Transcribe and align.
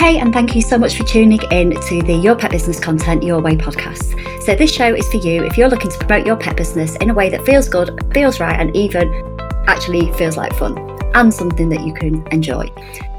Hey, 0.00 0.16
and 0.18 0.32
thank 0.32 0.56
you 0.56 0.62
so 0.62 0.78
much 0.78 0.96
for 0.96 1.04
tuning 1.04 1.42
in 1.52 1.72
to 1.72 2.02
the 2.02 2.14
Your 2.14 2.34
Pet 2.34 2.50
Business 2.50 2.80
Content 2.80 3.22
Your 3.22 3.38
Way 3.38 3.54
podcast. 3.54 4.42
So, 4.42 4.54
this 4.54 4.72
show 4.72 4.94
is 4.94 5.06
for 5.10 5.18
you 5.18 5.44
if 5.44 5.58
you're 5.58 5.68
looking 5.68 5.90
to 5.90 5.98
promote 5.98 6.26
your 6.26 6.38
pet 6.38 6.56
business 6.56 6.96
in 6.96 7.10
a 7.10 7.14
way 7.14 7.28
that 7.28 7.44
feels 7.44 7.68
good, 7.68 7.90
feels 8.14 8.40
right, 8.40 8.58
and 8.58 8.74
even 8.74 9.12
actually 9.66 10.10
feels 10.14 10.38
like 10.38 10.54
fun 10.54 10.78
and 11.14 11.34
something 11.34 11.68
that 11.68 11.86
you 11.86 11.92
can 11.92 12.26
enjoy. 12.28 12.66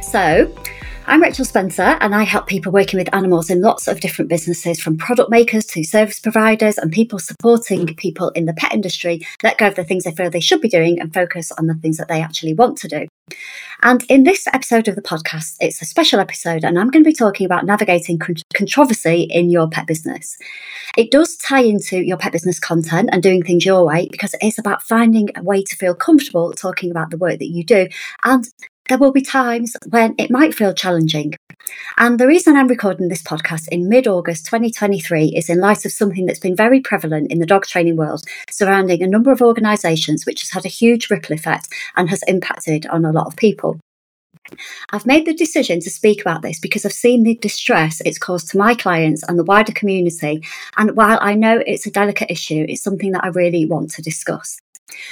So, 0.01 0.51
I'm 1.05 1.21
Rachel 1.21 1.45
Spencer, 1.45 1.99
and 2.01 2.15
I 2.15 2.23
help 2.23 2.47
people 2.47 2.71
working 2.71 2.97
with 2.97 3.13
animals 3.13 3.51
in 3.51 3.61
lots 3.61 3.87
of 3.87 3.99
different 3.99 4.29
businesses, 4.29 4.81
from 4.81 4.97
product 4.97 5.29
makers 5.29 5.67
to 5.67 5.83
service 5.83 6.19
providers 6.19 6.79
and 6.79 6.91
people 6.91 7.19
supporting 7.19 7.95
people 7.95 8.29
in 8.29 8.45
the 8.45 8.53
pet 8.53 8.73
industry 8.73 9.21
let 9.43 9.59
go 9.59 9.67
of 9.67 9.75
the 9.75 9.83
things 9.83 10.05
they 10.05 10.13
feel 10.13 10.31
they 10.31 10.39
should 10.39 10.61
be 10.61 10.67
doing 10.67 10.99
and 10.99 11.13
focus 11.13 11.51
on 11.51 11.67
the 11.67 11.75
things 11.75 11.97
that 11.97 12.07
they 12.07 12.23
actually 12.23 12.55
want 12.55 12.79
to 12.79 12.87
do. 12.87 13.07
And 13.83 14.03
in 14.09 14.23
this 14.23 14.45
episode 14.47 14.87
of 14.87 14.95
the 14.95 15.01
podcast, 15.01 15.57
it's 15.59 15.81
a 15.81 15.85
special 15.85 16.19
episode, 16.19 16.63
and 16.63 16.77
I'm 16.77 16.89
going 16.89 17.03
to 17.03 17.09
be 17.09 17.15
talking 17.15 17.45
about 17.45 17.65
navigating 17.65 18.19
controversy 18.53 19.23
in 19.23 19.49
your 19.49 19.67
pet 19.67 19.87
business. 19.87 20.37
It 20.97 21.09
does 21.09 21.35
tie 21.37 21.63
into 21.63 21.97
your 21.97 22.17
pet 22.17 22.31
business 22.31 22.59
content 22.59 23.09
and 23.11 23.23
doing 23.23 23.41
things 23.41 23.65
your 23.65 23.85
way 23.85 24.07
because 24.11 24.35
it 24.35 24.45
is 24.45 24.59
about 24.59 24.83
finding 24.83 25.29
a 25.35 25.41
way 25.41 25.63
to 25.63 25.75
feel 25.75 25.95
comfortable 25.95 26.53
talking 26.53 26.91
about 26.91 27.09
the 27.09 27.17
work 27.17 27.39
that 27.39 27.49
you 27.49 27.63
do 27.63 27.87
and 28.23 28.47
there 28.89 28.97
will 28.97 29.11
be 29.11 29.21
times 29.21 29.75
when 29.89 30.15
it 30.17 30.31
might 30.31 30.53
feel 30.53 30.73
challenging. 30.73 31.33
And 31.97 32.19
the 32.19 32.27
reason 32.27 32.55
I'm 32.55 32.67
recording 32.67 33.07
this 33.07 33.21
podcast 33.21 33.67
in 33.69 33.87
mid 33.87 34.07
August 34.07 34.45
2023 34.45 35.33
is 35.35 35.49
in 35.49 35.59
light 35.59 35.85
of 35.85 35.91
something 35.91 36.25
that's 36.25 36.39
been 36.39 36.55
very 36.55 36.81
prevalent 36.81 37.31
in 37.31 37.39
the 37.39 37.45
dog 37.45 37.65
training 37.65 37.95
world 37.95 38.23
surrounding 38.49 39.01
a 39.01 39.07
number 39.07 39.31
of 39.31 39.41
organisations, 39.41 40.25
which 40.25 40.41
has 40.41 40.49
had 40.49 40.65
a 40.65 40.69
huge 40.69 41.09
ripple 41.09 41.35
effect 41.35 41.67
and 41.95 42.09
has 42.09 42.23
impacted 42.27 42.85
on 42.87 43.05
a 43.05 43.11
lot 43.11 43.27
of 43.27 43.35
people. 43.35 43.79
I've 44.91 45.05
made 45.05 45.25
the 45.25 45.33
decision 45.33 45.79
to 45.81 45.89
speak 45.89 46.21
about 46.21 46.41
this 46.41 46.59
because 46.59 46.85
I've 46.85 46.93
seen 46.93 47.23
the 47.23 47.35
distress 47.35 48.01
it's 48.03 48.17
caused 48.17 48.49
to 48.49 48.57
my 48.57 48.73
clients 48.73 49.23
and 49.23 49.37
the 49.37 49.43
wider 49.43 49.71
community. 49.71 50.43
And 50.77 50.95
while 50.95 51.19
I 51.21 51.35
know 51.35 51.61
it's 51.65 51.85
a 51.85 51.91
delicate 51.91 52.31
issue, 52.31 52.65
it's 52.67 52.83
something 52.83 53.11
that 53.11 53.23
I 53.23 53.27
really 53.27 53.65
want 53.65 53.91
to 53.91 54.01
discuss. 54.01 54.59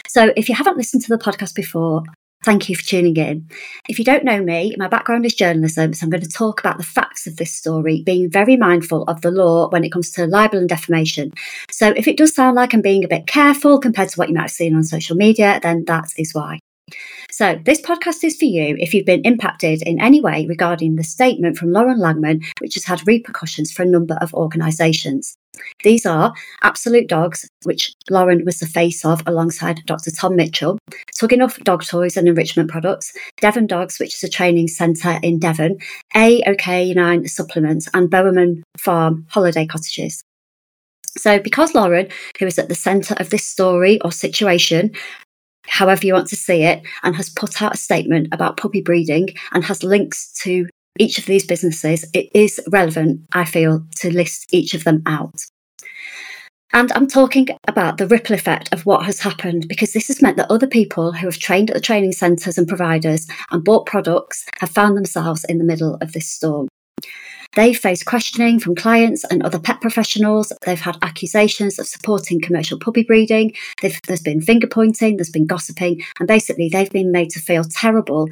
So, 0.07 0.33
if 0.35 0.49
you 0.49 0.55
haven't 0.55 0.77
listened 0.77 1.03
to 1.03 1.09
the 1.09 1.23
podcast 1.23 1.55
before, 1.55 2.03
Thank 2.43 2.69
you 2.69 2.75
for 2.75 2.83
tuning 2.83 3.17
in. 3.17 3.49
If 3.89 3.99
you 3.99 4.05
don't 4.05 4.23
know 4.23 4.41
me, 4.41 4.73
my 4.77 4.87
background 4.87 5.25
is 5.25 5.33
journalism, 5.33 5.93
so 5.93 6.05
I'm 6.05 6.09
going 6.09 6.23
to 6.23 6.29
talk 6.29 6.61
about 6.61 6.77
the 6.77 6.85
facts 6.85 7.27
of 7.27 7.35
this 7.35 7.53
story, 7.53 8.01
being 8.05 8.31
very 8.31 8.55
mindful 8.55 9.03
of 9.03 9.19
the 9.21 9.29
law 9.29 9.67
when 9.69 9.83
it 9.83 9.91
comes 9.91 10.11
to 10.11 10.25
libel 10.25 10.59
and 10.59 10.69
defamation. 10.69 11.33
So 11.69 11.89
if 11.97 12.07
it 12.07 12.17
does 12.17 12.33
sound 12.33 12.55
like 12.55 12.73
I'm 12.73 12.81
being 12.81 13.03
a 13.03 13.09
bit 13.09 13.27
careful 13.27 13.77
compared 13.77 14.09
to 14.09 14.15
what 14.17 14.29
you 14.29 14.35
might 14.35 14.43
have 14.43 14.51
seen 14.51 14.73
on 14.73 14.83
social 14.83 15.17
media, 15.17 15.59
then 15.61 15.83
that 15.87 16.13
is 16.17 16.33
why. 16.33 16.59
So, 17.31 17.59
this 17.63 17.81
podcast 17.81 18.23
is 18.23 18.37
for 18.37 18.45
you 18.45 18.75
if 18.79 18.93
you've 18.93 19.05
been 19.05 19.21
impacted 19.25 19.81
in 19.83 20.01
any 20.01 20.21
way 20.21 20.45
regarding 20.47 20.95
the 20.95 21.03
statement 21.03 21.57
from 21.57 21.71
Lauren 21.71 21.99
Langman, 21.99 22.43
which 22.59 22.75
has 22.75 22.85
had 22.85 23.07
repercussions 23.07 23.71
for 23.71 23.83
a 23.83 23.87
number 23.87 24.17
of 24.21 24.33
organisations. 24.33 25.37
These 25.83 26.05
are 26.05 26.33
Absolute 26.61 27.07
Dogs, 27.07 27.49
which 27.63 27.93
Lauren 28.09 28.45
was 28.45 28.59
the 28.59 28.65
face 28.65 29.03
of 29.03 29.21
alongside 29.25 29.81
Dr. 29.85 30.11
Tom 30.11 30.35
Mitchell, 30.35 30.77
Tug-e-Nuff 31.17 31.59
Dog 31.59 31.83
Toys 31.83 32.17
and 32.17 32.27
Enrichment 32.27 32.69
Products, 32.69 33.13
Devon 33.41 33.67
Dogs, 33.67 33.99
which 33.99 34.15
is 34.15 34.23
a 34.23 34.29
training 34.29 34.67
centre 34.67 35.19
in 35.21 35.39
Devon, 35.39 35.77
A-OK9 36.15 37.29
Supplements, 37.29 37.89
and 37.93 38.09
Bowerman 38.09 38.63
Farm 38.77 39.25
Holiday 39.29 39.65
Cottages. 39.65 40.23
So, 41.17 41.39
because 41.39 41.73
Lauren, 41.73 42.07
who 42.37 42.45
is 42.45 42.59
at 42.59 42.69
the 42.69 42.75
centre 42.75 43.15
of 43.17 43.29
this 43.29 43.43
story 43.43 43.99
or 44.01 44.11
situation, 44.11 44.91
however 45.69 46.05
you 46.05 46.13
want 46.13 46.27
to 46.27 46.35
see 46.35 46.63
it, 46.63 46.83
and 47.03 47.15
has 47.15 47.29
put 47.29 47.61
out 47.61 47.75
a 47.75 47.77
statement 47.77 48.27
about 48.31 48.57
puppy 48.57 48.81
breeding 48.81 49.29
and 49.51 49.63
has 49.63 49.83
links 49.83 50.33
to 50.43 50.67
each 50.97 51.17
of 51.17 51.25
these 51.25 51.45
businesses, 51.45 52.05
it 52.13 52.29
is 52.33 52.59
relevant, 52.69 53.21
I 53.31 53.45
feel, 53.45 53.85
to 53.97 54.13
list 54.13 54.53
each 54.53 54.73
of 54.73 54.83
them 54.83 55.01
out. 55.05 55.35
And 56.71 56.91
I'm 56.91 57.07
talking 57.07 57.47
about 57.67 57.97
the 57.97 58.05
ripple 58.05 58.35
effect 58.35 58.71
of 58.71 58.85
what 58.85 59.03
has 59.05 59.19
happened 59.19 59.67
because 59.67 59.93
this 59.93 60.07
has 60.07 60.21
meant 60.21 60.37
that 60.37 60.51
other 60.51 60.67
people 60.67 61.11
who 61.11 61.25
have 61.25 61.39
trained 61.39 61.71
at 61.71 61.73
the 61.73 61.81
training 61.81 62.11
centres 62.11 62.59
and 62.59 62.67
providers 62.67 63.27
and 63.49 63.63
bought 63.63 63.87
products 63.87 64.45
have 64.59 64.69
found 64.69 64.95
themselves 64.95 65.43
in 65.45 65.57
the 65.57 65.63
middle 65.63 65.95
of 65.95 66.11
this 66.11 66.27
storm. 66.27 66.67
They've 67.55 67.77
faced 67.77 68.05
questioning 68.05 68.59
from 68.59 68.75
clients 68.75 69.23
and 69.23 69.43
other 69.43 69.59
pet 69.59 69.81
professionals. 69.81 70.53
They've 70.65 70.79
had 70.79 70.97
accusations 71.01 71.79
of 71.79 71.87
supporting 71.87 72.41
commercial 72.41 72.79
puppy 72.79 73.03
breeding. 73.03 73.53
They've, 73.81 73.99
there's 74.07 74.21
been 74.21 74.41
finger 74.41 74.67
pointing, 74.67 75.17
there's 75.17 75.31
been 75.31 75.47
gossiping, 75.47 76.03
and 76.19 76.27
basically 76.27 76.69
they've 76.69 76.91
been 76.91 77.11
made 77.11 77.31
to 77.31 77.39
feel 77.39 77.63
terrible 77.63 78.29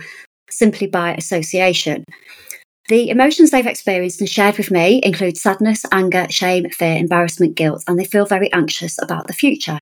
simply 0.49 0.87
by 0.87 1.13
association. 1.15 2.05
The 2.89 3.09
emotions 3.09 3.51
they've 3.51 3.67
experienced 3.67 4.21
and 4.21 4.29
shared 4.29 4.57
with 4.57 4.71
me 4.71 5.01
include 5.03 5.35
sadness, 5.35 5.83
anger, 5.91 6.27
shame, 6.29 6.69
fear, 6.69 6.95
embarrassment, 6.95 7.55
guilt, 7.55 7.83
and 7.87 7.99
they 7.99 8.05
feel 8.05 8.25
very 8.25 8.51
anxious 8.53 9.01
about 9.01 9.27
the 9.27 9.33
future. 9.33 9.79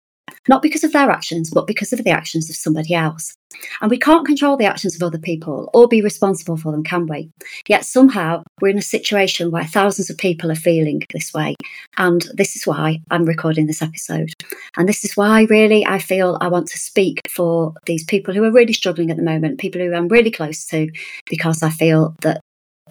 Not 0.47 0.61
because 0.61 0.83
of 0.83 0.93
their 0.93 1.09
actions, 1.09 1.49
but 1.49 1.67
because 1.67 1.91
of 1.91 2.03
the 2.03 2.11
actions 2.11 2.49
of 2.49 2.55
somebody 2.55 2.93
else. 2.93 3.33
And 3.81 3.89
we 3.89 3.97
can't 3.97 4.25
control 4.25 4.57
the 4.57 4.65
actions 4.65 4.95
of 4.95 5.01
other 5.01 5.17
people 5.17 5.69
or 5.73 5.87
be 5.87 6.01
responsible 6.01 6.57
for 6.57 6.71
them, 6.71 6.83
can 6.83 7.07
we? 7.07 7.31
Yet 7.67 7.85
somehow 7.85 8.43
we're 8.61 8.69
in 8.69 8.77
a 8.77 8.83
situation 8.83 9.51
where 9.51 9.63
thousands 9.63 10.09
of 10.09 10.17
people 10.17 10.51
are 10.51 10.55
feeling 10.55 11.01
this 11.13 11.33
way. 11.33 11.55
And 11.97 12.25
this 12.33 12.55
is 12.55 12.67
why 12.67 12.99
I'm 13.09 13.25
recording 13.25 13.65
this 13.65 13.81
episode. 13.81 14.33
And 14.77 14.87
this 14.87 15.03
is 15.05 15.15
why, 15.15 15.43
really, 15.43 15.85
I 15.85 15.99
feel 15.99 16.37
I 16.41 16.47
want 16.47 16.67
to 16.67 16.77
speak 16.77 17.21
for 17.29 17.73
these 17.85 18.03
people 18.03 18.33
who 18.33 18.43
are 18.43 18.51
really 18.51 18.73
struggling 18.73 19.11
at 19.11 19.17
the 19.17 19.23
moment, 19.23 19.59
people 19.59 19.81
who 19.81 19.93
I'm 19.93 20.09
really 20.09 20.31
close 20.31 20.65
to, 20.67 20.89
because 21.29 21.63
I 21.63 21.69
feel 21.69 22.15
that 22.21 22.41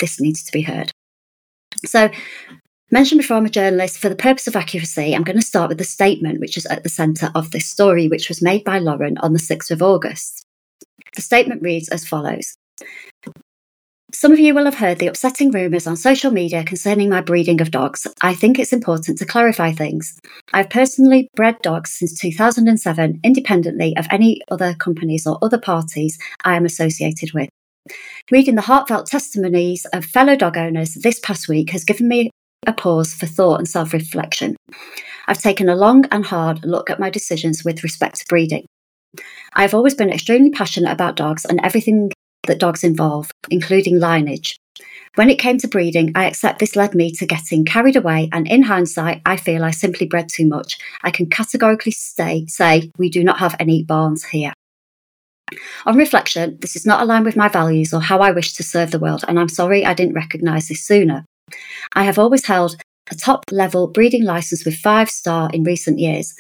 this 0.01 0.21
needs 0.21 0.43
to 0.45 0.53
be 0.53 0.63
heard. 0.63 0.91
So, 1.85 2.11
mentioned 2.91 3.21
before, 3.21 3.37
I'm 3.37 3.47
a 3.47 3.51
journalist. 3.51 3.99
For 3.99 4.09
the 4.09 4.17
purpose 4.17 4.47
of 4.47 4.57
accuracy, 4.57 5.15
I'm 5.15 5.25
going 5.25 5.39
to 5.39 5.47
start 5.47 5.69
with 5.69 5.79
the 5.79 5.85
statement 5.85 6.41
which 6.41 6.57
is 6.57 6.67
at 6.67 6.83
the 6.83 6.89
centre 6.89 7.31
of 7.35 7.51
this 7.51 7.67
story, 7.67 8.09
which 8.09 8.29
was 8.29 8.43
made 8.43 8.65
by 8.65 8.79
Lauren 8.79 9.19
on 9.19 9.33
the 9.33 9.39
6th 9.39 9.71
of 9.71 9.83
August. 9.83 10.45
The 11.15 11.23
statement 11.23 11.63
reads 11.63 11.89
as 11.89 12.07
follows 12.07 12.57
Some 14.13 14.33
of 14.33 14.39
you 14.39 14.55
will 14.55 14.65
have 14.65 14.77
heard 14.77 14.99
the 14.99 15.07
upsetting 15.07 15.51
rumours 15.51 15.87
on 15.87 15.97
social 15.97 16.31
media 16.31 16.65
concerning 16.65 17.09
my 17.09 17.21
breeding 17.21 17.61
of 17.61 17.71
dogs. 17.71 18.07
I 18.21 18.35
think 18.35 18.59
it's 18.59 18.73
important 18.73 19.19
to 19.19 19.27
clarify 19.27 19.73
things. 19.73 20.19
I've 20.53 20.71
personally 20.71 21.29
bred 21.37 21.61
dogs 21.63 21.91
since 21.91 22.19
2007, 22.19 23.21
independently 23.23 23.97
of 23.97 24.07
any 24.11 24.41
other 24.51 24.75
companies 24.75 25.27
or 25.27 25.39
other 25.43 25.59
parties 25.59 26.19
I 26.45 26.57
am 26.57 26.65
associated 26.65 27.33
with. 27.33 27.49
Reading 28.31 28.55
the 28.55 28.63
heartfelt 28.63 29.07
testimonies 29.07 29.85
of 29.93 30.05
fellow 30.05 30.37
dog 30.37 30.57
owners 30.57 30.95
this 30.95 31.21
past 31.21 31.49
week 31.49 31.71
has 31.71 31.85
given 31.85 32.09
me 32.09 32.31
a 32.67 32.73
pause 32.73 33.15
for 33.15 33.27
thought 33.27 33.59
and 33.59 33.69
self 33.69 33.93
reflection. 33.93 34.57
I've 35.27 35.41
taken 35.41 35.69
a 35.69 35.77
long 35.77 36.05
and 36.11 36.25
hard 36.25 36.65
look 36.65 36.91
at 36.91 37.01
my 37.01 37.11
decisions 37.11 37.65
with 37.65 37.83
respect 37.83 38.17
to 38.17 38.25
breeding. 38.29 38.67
I 39.55 39.63
have 39.63 39.75
always 39.75 39.95
been 39.95 40.11
extremely 40.11 40.51
passionate 40.51 40.93
about 40.93 41.17
dogs 41.17 41.45
and 41.45 41.61
everything 41.63 42.11
that 42.47 42.59
dogs 42.59 42.85
involve, 42.85 43.31
including 43.51 43.99
lineage. 43.99 44.57
When 45.15 45.31
it 45.31 45.39
came 45.39 45.59
to 45.59 45.69
breeding, 45.69 46.11
I 46.17 46.27
accept 46.27 46.59
this 46.59 46.75
led 46.75 46.95
me 46.95 47.13
to 47.13 47.27
getting 47.27 47.65
carried 47.65 47.95
away, 47.95 48.29
and 48.33 48.49
in 48.49 48.63
hindsight, 48.63 49.23
I 49.25 49.37
feel 49.37 49.65
I 49.65 49.71
simply 49.71 50.07
bred 50.07 50.29
too 50.29 50.47
much. 50.47 50.77
I 51.03 51.11
can 51.11 51.31
categorically 51.31 51.93
say, 51.93 52.47
say 52.47 52.91
we 52.99 53.09
do 53.09 53.23
not 53.23 53.39
have 53.39 53.55
any 53.61 53.85
barns 53.85 54.25
here. 54.25 54.53
On 55.87 55.97
reflection, 55.97 56.59
this 56.61 56.75
is 56.75 56.85
not 56.85 57.01
aligned 57.01 57.27
with 57.27 57.37
my 57.37 57.49
values 57.49 57.95
or 57.95 58.01
how 58.01 58.19
I 58.21 58.33
wish 58.33 58.55
to 58.55 58.65
serve 58.65 58.91
the 58.91 58.99
world, 58.99 59.25
and 59.29 59.39
I'm 59.39 59.49
sorry 59.49 59.87
I 59.87 59.95
didn't 59.95 60.15
recognise 60.15 60.67
this 60.67 60.85
sooner. 60.85 61.25
I 61.93 62.05
have 62.05 62.19
always 62.19 62.47
held 62.47 62.77
a 63.11 63.15
top 63.15 63.45
level 63.51 63.87
breeding 63.87 64.25
license 64.25 64.65
with 64.65 64.77
five 64.77 65.11
star 65.11 65.51
in 65.53 65.63
recent 65.63 65.99
years. 65.99 66.35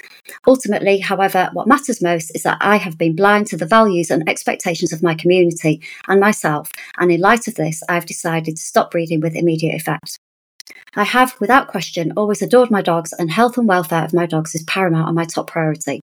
Ultimately, 0.47 0.99
however, 0.99 1.51
what 1.53 1.69
matters 1.69 2.03
most 2.03 2.35
is 2.35 2.43
that 2.45 2.59
I 2.61 2.77
have 2.77 2.97
been 2.97 3.15
blind 3.15 3.47
to 3.49 3.57
the 3.57 3.67
values 3.67 4.11
and 4.11 4.27
expectations 4.29 4.93
of 4.93 5.03
my 5.03 5.15
community 5.15 5.83
and 6.09 6.21
myself, 6.21 6.71
and 6.99 7.12
in 7.12 7.21
light 7.21 7.47
of 7.49 7.56
this, 7.56 7.83
I 7.89 7.95
have 7.95 8.06
decided 8.06 8.56
to 8.56 8.62
stop 8.62 8.91
breeding 8.91 9.21
with 9.21 9.37
immediate 9.37 9.75
effect. 9.75 10.19
I 10.97 11.05
have, 11.05 11.39
without 11.41 11.69
question, 11.69 12.12
always 12.17 12.41
adored 12.41 12.71
my 12.71 12.81
dogs, 12.81 13.12
and 13.12 13.31
health 13.31 13.59
and 13.59 13.69
welfare 13.69 14.05
of 14.05 14.15
my 14.15 14.27
dogs 14.27 14.55
is 14.55 14.62
paramount 14.62 15.09
and 15.09 15.17
my 15.17 15.25
top 15.25 15.49
priority. 15.49 16.00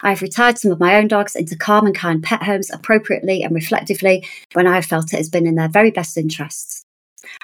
I've 0.00 0.22
retired 0.22 0.58
some 0.58 0.72
of 0.72 0.80
my 0.80 0.94
own 0.94 1.08
dogs 1.08 1.36
into 1.36 1.56
calm 1.56 1.84
and 1.86 1.94
kind 1.94 2.22
pet 2.22 2.42
homes 2.42 2.70
appropriately 2.70 3.42
and 3.42 3.54
reflectively 3.54 4.26
when 4.54 4.66
I 4.66 4.76
have 4.76 4.86
felt 4.86 5.12
it 5.12 5.18
has 5.18 5.28
been 5.28 5.46
in 5.46 5.56
their 5.56 5.68
very 5.68 5.90
best 5.90 6.16
interests. 6.16 6.79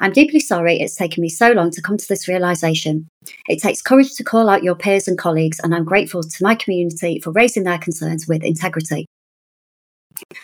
I'm 0.00 0.12
deeply 0.12 0.40
sorry 0.40 0.78
it's 0.78 0.96
taken 0.96 1.22
me 1.22 1.28
so 1.28 1.52
long 1.52 1.70
to 1.70 1.82
come 1.82 1.96
to 1.96 2.08
this 2.08 2.28
realization. 2.28 3.08
It 3.48 3.60
takes 3.60 3.82
courage 3.82 4.14
to 4.14 4.24
call 4.24 4.48
out 4.48 4.62
your 4.62 4.74
peers 4.74 5.08
and 5.08 5.18
colleagues, 5.18 5.60
and 5.60 5.74
I'm 5.74 5.84
grateful 5.84 6.22
to 6.22 6.44
my 6.44 6.54
community 6.54 7.20
for 7.20 7.32
raising 7.32 7.64
their 7.64 7.78
concerns 7.78 8.26
with 8.28 8.44
integrity. 8.44 9.06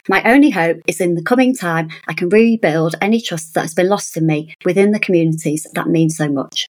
My 0.08 0.22
only 0.24 0.50
hope 0.50 0.78
is 0.86 1.00
in 1.00 1.14
the 1.14 1.22
coming 1.22 1.54
time 1.54 1.90
I 2.08 2.14
can 2.14 2.28
rebuild 2.28 2.94
any 3.00 3.20
trust 3.20 3.54
that 3.54 3.62
has 3.62 3.74
been 3.74 3.88
lost 3.88 4.16
in 4.16 4.26
me 4.26 4.54
within 4.64 4.92
the 4.92 5.00
communities 5.00 5.66
that 5.74 5.88
mean 5.88 6.10
so 6.10 6.28
much. 6.28 6.66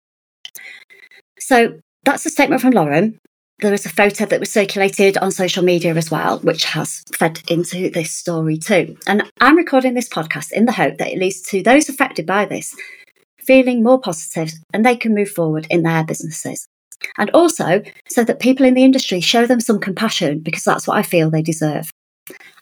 So 1.38 1.78
that's 2.04 2.26
a 2.26 2.30
statement 2.30 2.62
from 2.62 2.72
Lauren. 2.72 3.18
There 3.62 3.70
was 3.70 3.86
a 3.86 3.90
photo 3.90 4.26
that 4.26 4.40
was 4.40 4.52
circulated 4.52 5.16
on 5.18 5.30
social 5.30 5.62
media 5.62 5.94
as 5.94 6.10
well, 6.10 6.40
which 6.40 6.64
has 6.64 7.04
fed 7.16 7.40
into 7.48 7.88
this 7.90 8.10
story 8.10 8.58
too. 8.58 8.96
And 9.06 9.22
I'm 9.40 9.56
recording 9.56 9.94
this 9.94 10.08
podcast 10.08 10.50
in 10.50 10.66
the 10.66 10.72
hope 10.72 10.98
that 10.98 11.12
it 11.12 11.18
leads 11.18 11.40
to 11.42 11.62
those 11.62 11.88
affected 11.88 12.26
by 12.26 12.44
this 12.44 12.74
feeling 13.38 13.82
more 13.82 14.00
positive 14.00 14.52
and 14.72 14.84
they 14.84 14.96
can 14.96 15.14
move 15.14 15.30
forward 15.30 15.66
in 15.70 15.82
their 15.82 16.04
businesses. 16.04 16.66
And 17.18 17.30
also 17.30 17.82
so 18.08 18.24
that 18.24 18.40
people 18.40 18.66
in 18.66 18.74
the 18.74 18.84
industry 18.84 19.20
show 19.20 19.46
them 19.46 19.60
some 19.60 19.80
compassion 19.80 20.40
because 20.40 20.64
that's 20.64 20.86
what 20.86 20.96
I 20.96 21.02
feel 21.02 21.30
they 21.30 21.42
deserve. 21.42 21.90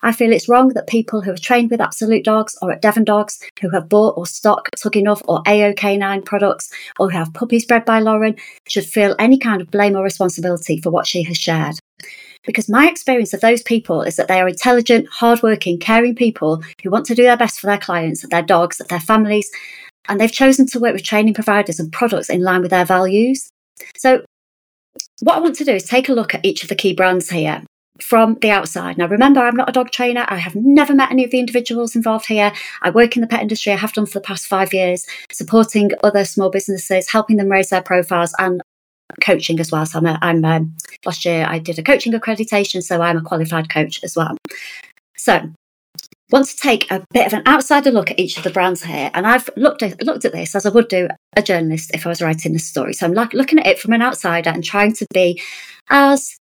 I 0.03 0.13
feel 0.13 0.33
it's 0.33 0.49
wrong 0.49 0.69
that 0.71 0.87
people 0.87 1.21
who 1.21 1.31
have 1.31 1.41
trained 1.41 1.71
with 1.71 1.81
Absolute 1.81 2.25
Dogs 2.25 2.57
or 2.63 2.73
at 2.73 2.81
Devon 2.81 3.05
Dogs, 3.05 3.39
who 3.61 3.69
have 3.71 3.89
bought 3.89 4.17
or 4.17 4.27
stock 4.27 4.69
Tug-e-Nuff 4.77 5.23
or 5.29 5.43
AOK9 5.43 6.25
products, 6.25 6.73
or 6.99 7.11
who 7.11 7.19
have 7.19 7.35
puppies 7.35 7.67
bred 7.67 7.85
by 7.85 8.01
Lauren, 8.01 8.37
should 8.69 8.87
feel 8.87 9.15
any 9.19 9.39
kind 9.39 9.61
of 9.61 9.71
blame 9.71 9.97
or 9.97 10.03
responsibility 10.03 10.81
for 10.81 10.91
what 10.91 11.07
she 11.07 11.23
has 11.25 11.37
shared. 11.37 11.77
Because 12.45 12.71
my 12.71 12.89
experience 12.89 13.35
of 13.35 13.43
those 13.43 13.63
people 13.63 14.01
is 14.01 14.17
that 14.17 14.29
they 14.29 14.41
are 14.41 14.49
intelligent, 14.49 15.07
hardworking, 15.11 15.79
caring 15.79 16.15
people 16.15 16.63
who 16.83 16.91
want 16.91 17.05
to 17.07 17.15
do 17.15 17.25
their 17.25 17.37
best 17.37 17.61
for 17.61 17.67
their 17.67 17.79
clients, 17.79 18.27
their 18.29 18.43
dogs, 18.43 18.79
their 18.89 19.01
families, 19.01 19.51
and 20.09 20.19
they've 20.19 20.33
chosen 20.33 20.67
to 20.69 20.81
work 20.81 20.95
with 20.95 21.05
training 21.05 21.35
providers 21.35 21.79
and 21.79 21.93
products 21.93 22.31
in 22.31 22.43
line 22.43 22.63
with 22.63 22.71
their 22.71 22.87
values. 22.87 23.51
So, 23.99 24.25
what 25.21 25.37
I 25.37 25.41
want 25.41 25.57
to 25.57 25.65
do 25.65 25.73
is 25.73 25.85
take 25.85 26.09
a 26.09 26.15
look 26.15 26.35
at 26.35 26.45
each 26.45 26.63
of 26.63 26.71
the 26.71 26.75
key 26.75 26.95
brands 26.95 27.29
here 27.29 27.63
from 28.03 28.37
the 28.41 28.51
outside. 28.51 28.99
Now, 28.99 29.07
remember, 29.07 29.41
I'm 29.41 29.57
not 29.57 29.69
a 29.69 29.73
dog 29.73 29.91
trainer. 29.91 30.25
I 30.29 30.37
have 30.37 30.55
never 30.55 30.95
met 30.95 31.11
any 31.11 31.25
of 31.25 31.31
the 31.31 31.39
individuals 31.39 31.97
involved 31.97 32.27
here. 32.27 32.53
I 32.83 32.91
work 32.91 33.17
in 33.17 33.21
the 33.21 33.27
pet 33.27 33.43
industry. 33.43 33.73
I 33.73 33.77
have 33.77 33.93
done 33.93 34.07
for 34.07 34.19
the 34.19 34.25
past 34.25 34.47
five 34.47 34.73
years, 34.73 35.07
supporting 35.31 35.91
other 36.03 36.25
small 36.25 36.51
businesses, 36.51 37.11
helping 37.11 37.37
them 37.37 37.49
raise 37.49 37.71
their 37.71 37.83
profiles 37.83 38.35
and 38.39 38.61
coaching 39.21 39.61
as 39.61 39.73
well. 39.73 39.87
So 39.87 39.99
I'm, 39.99 40.07
a, 40.07 40.19
I'm 40.23 40.45
um, 40.45 40.77
last 41.05 41.25
year 41.25 41.47
I 41.49 41.59
did 41.59 41.79
a 41.79 41.83
coaching 41.83 42.13
accreditation, 42.13 42.83
so 42.83 43.01
I'm 43.03 43.17
a 43.17 43.23
qualified 43.23 43.73
coach 43.73 44.03
as 44.03 44.17
well. 44.17 44.37
So 45.17 45.51
want 46.31 46.47
to 46.47 46.57
take 46.57 46.89
a 46.91 47.05
bit 47.13 47.27
of 47.27 47.33
an 47.33 47.43
outsider 47.47 47.91
look 47.91 48.11
at 48.11 48.19
each 48.19 48.37
of 48.37 48.45
the 48.45 48.51
brands 48.51 48.85
here, 48.85 49.11
and 49.15 49.27
I've 49.27 49.51
looked 49.57 49.83
at 49.83 50.03
looked 50.03 50.25
at 50.25 50.33
this 50.33 50.55
as 50.55 50.65
I 50.65 50.71
would 50.71 50.89
do 50.89 51.09
a 51.37 51.43
journalist 51.43 51.91
if 51.93 52.07
I 52.07 52.09
was 52.09 52.23
writing 52.23 52.55
a 52.55 52.59
story. 52.59 52.95
So 52.95 53.07
I'm 53.07 53.15
like 53.15 53.35
looking 53.35 53.59
at 53.59 53.67
it 53.67 53.79
from 53.79 53.93
an 53.93 54.03
outsider 54.03 54.51
and 54.51 54.65
trying 54.65 54.95
to 54.95 55.07
be 55.13 55.43
as 55.91 56.39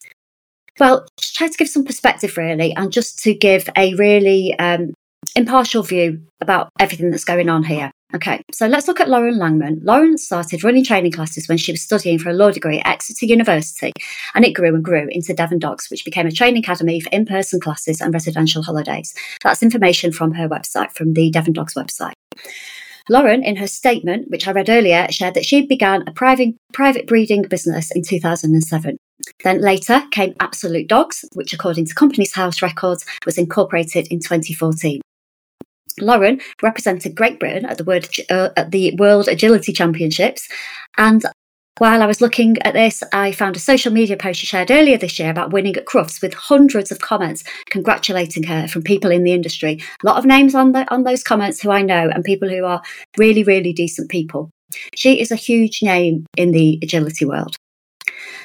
well, 0.79 1.05
just 1.19 1.35
try 1.35 1.47
to 1.47 1.57
give 1.57 1.69
some 1.69 1.85
perspective 1.85 2.37
really, 2.37 2.73
and 2.75 2.91
just 2.91 3.19
to 3.23 3.33
give 3.33 3.69
a 3.77 3.95
really 3.95 4.57
um, 4.59 4.93
impartial 5.35 5.83
view 5.83 6.21
about 6.41 6.69
everything 6.79 7.11
that's 7.11 7.25
going 7.25 7.49
on 7.49 7.63
here. 7.63 7.91
Okay, 8.15 8.41
so 8.53 8.67
let's 8.67 8.87
look 8.87 9.01
at 9.01 9.09
Lauren 9.09 9.35
Langman. 9.35 9.79
Lauren 9.83 10.17
started 10.17 10.63
running 10.63 10.85
training 10.85 11.11
classes 11.11 11.49
when 11.49 11.57
she 11.57 11.73
was 11.73 11.81
studying 11.81 12.17
for 12.17 12.29
a 12.29 12.33
law 12.33 12.49
degree 12.49 12.79
at 12.79 12.87
Exeter 12.87 13.25
University, 13.25 13.91
and 14.33 14.45
it 14.45 14.53
grew 14.53 14.73
and 14.73 14.83
grew 14.83 15.09
into 15.11 15.33
Devon 15.33 15.59
Dogs, 15.59 15.89
which 15.91 16.05
became 16.05 16.25
a 16.25 16.31
training 16.31 16.63
academy 16.63 17.01
for 17.01 17.09
in 17.09 17.25
person 17.25 17.59
classes 17.59 17.99
and 17.99 18.13
residential 18.13 18.63
holidays. 18.63 19.13
That's 19.43 19.61
information 19.61 20.13
from 20.13 20.35
her 20.35 20.47
website, 20.47 20.93
from 20.93 21.13
the 21.13 21.29
Devon 21.29 21.51
Dogs 21.51 21.73
website. 21.73 22.13
Lauren, 23.09 23.43
in 23.43 23.57
her 23.57 23.67
statement, 23.67 24.29
which 24.29 24.47
I 24.47 24.51
read 24.51 24.69
earlier, 24.69 25.07
shared 25.09 25.33
that 25.33 25.45
she 25.45 25.65
began 25.65 26.03
a 26.07 26.11
private, 26.11 26.55
private 26.73 27.07
breeding 27.07 27.43
business 27.43 27.91
in 27.91 28.03
2007. 28.03 28.96
Then 29.43 29.61
later 29.61 30.03
came 30.11 30.35
Absolute 30.39 30.87
Dogs, 30.87 31.25
which, 31.33 31.53
according 31.53 31.85
to 31.85 31.95
Companies 31.95 32.33
House 32.33 32.61
records, 32.61 33.05
was 33.25 33.37
incorporated 33.37 34.07
in 34.07 34.19
2014. 34.19 35.01
Lauren 35.99 36.39
represented 36.61 37.15
Great 37.15 37.39
Britain 37.39 37.65
at 37.65 37.77
the, 37.77 37.83
World, 37.83 38.07
uh, 38.29 38.49
at 38.55 38.71
the 38.71 38.95
World 38.95 39.27
Agility 39.27 39.73
Championships, 39.73 40.47
and 40.97 41.25
while 41.79 42.01
I 42.01 42.07
was 42.07 42.21
looking 42.21 42.57
at 42.63 42.73
this, 42.73 43.03
I 43.13 43.31
found 43.31 43.55
a 43.55 43.59
social 43.59 43.93
media 43.93 44.17
post 44.17 44.39
she 44.39 44.47
shared 44.47 44.71
earlier 44.71 44.97
this 44.97 45.19
year 45.19 45.29
about 45.29 45.53
winning 45.53 45.75
at 45.75 45.85
Crufts 45.85 46.23
with 46.23 46.33
hundreds 46.33 46.91
of 46.91 46.99
comments 46.99 47.43
congratulating 47.69 48.43
her 48.43 48.67
from 48.67 48.81
people 48.81 49.11
in 49.11 49.23
the 49.23 49.31
industry. 49.31 49.79
A 50.03 50.07
lot 50.07 50.17
of 50.17 50.25
names 50.25 50.55
on 50.55 50.71
the, 50.71 50.91
on 50.91 51.03
those 51.03 51.23
comments 51.23 51.61
who 51.61 51.69
I 51.69 51.83
know 51.83 52.09
and 52.09 52.23
people 52.23 52.49
who 52.49 52.65
are 52.65 52.81
really, 53.15 53.43
really 53.43 53.73
decent 53.73 54.09
people. 54.09 54.49
She 54.95 55.21
is 55.21 55.31
a 55.31 55.35
huge 55.35 55.83
name 55.83 56.25
in 56.35 56.51
the 56.51 56.79
agility 56.81 57.25
world. 57.25 57.55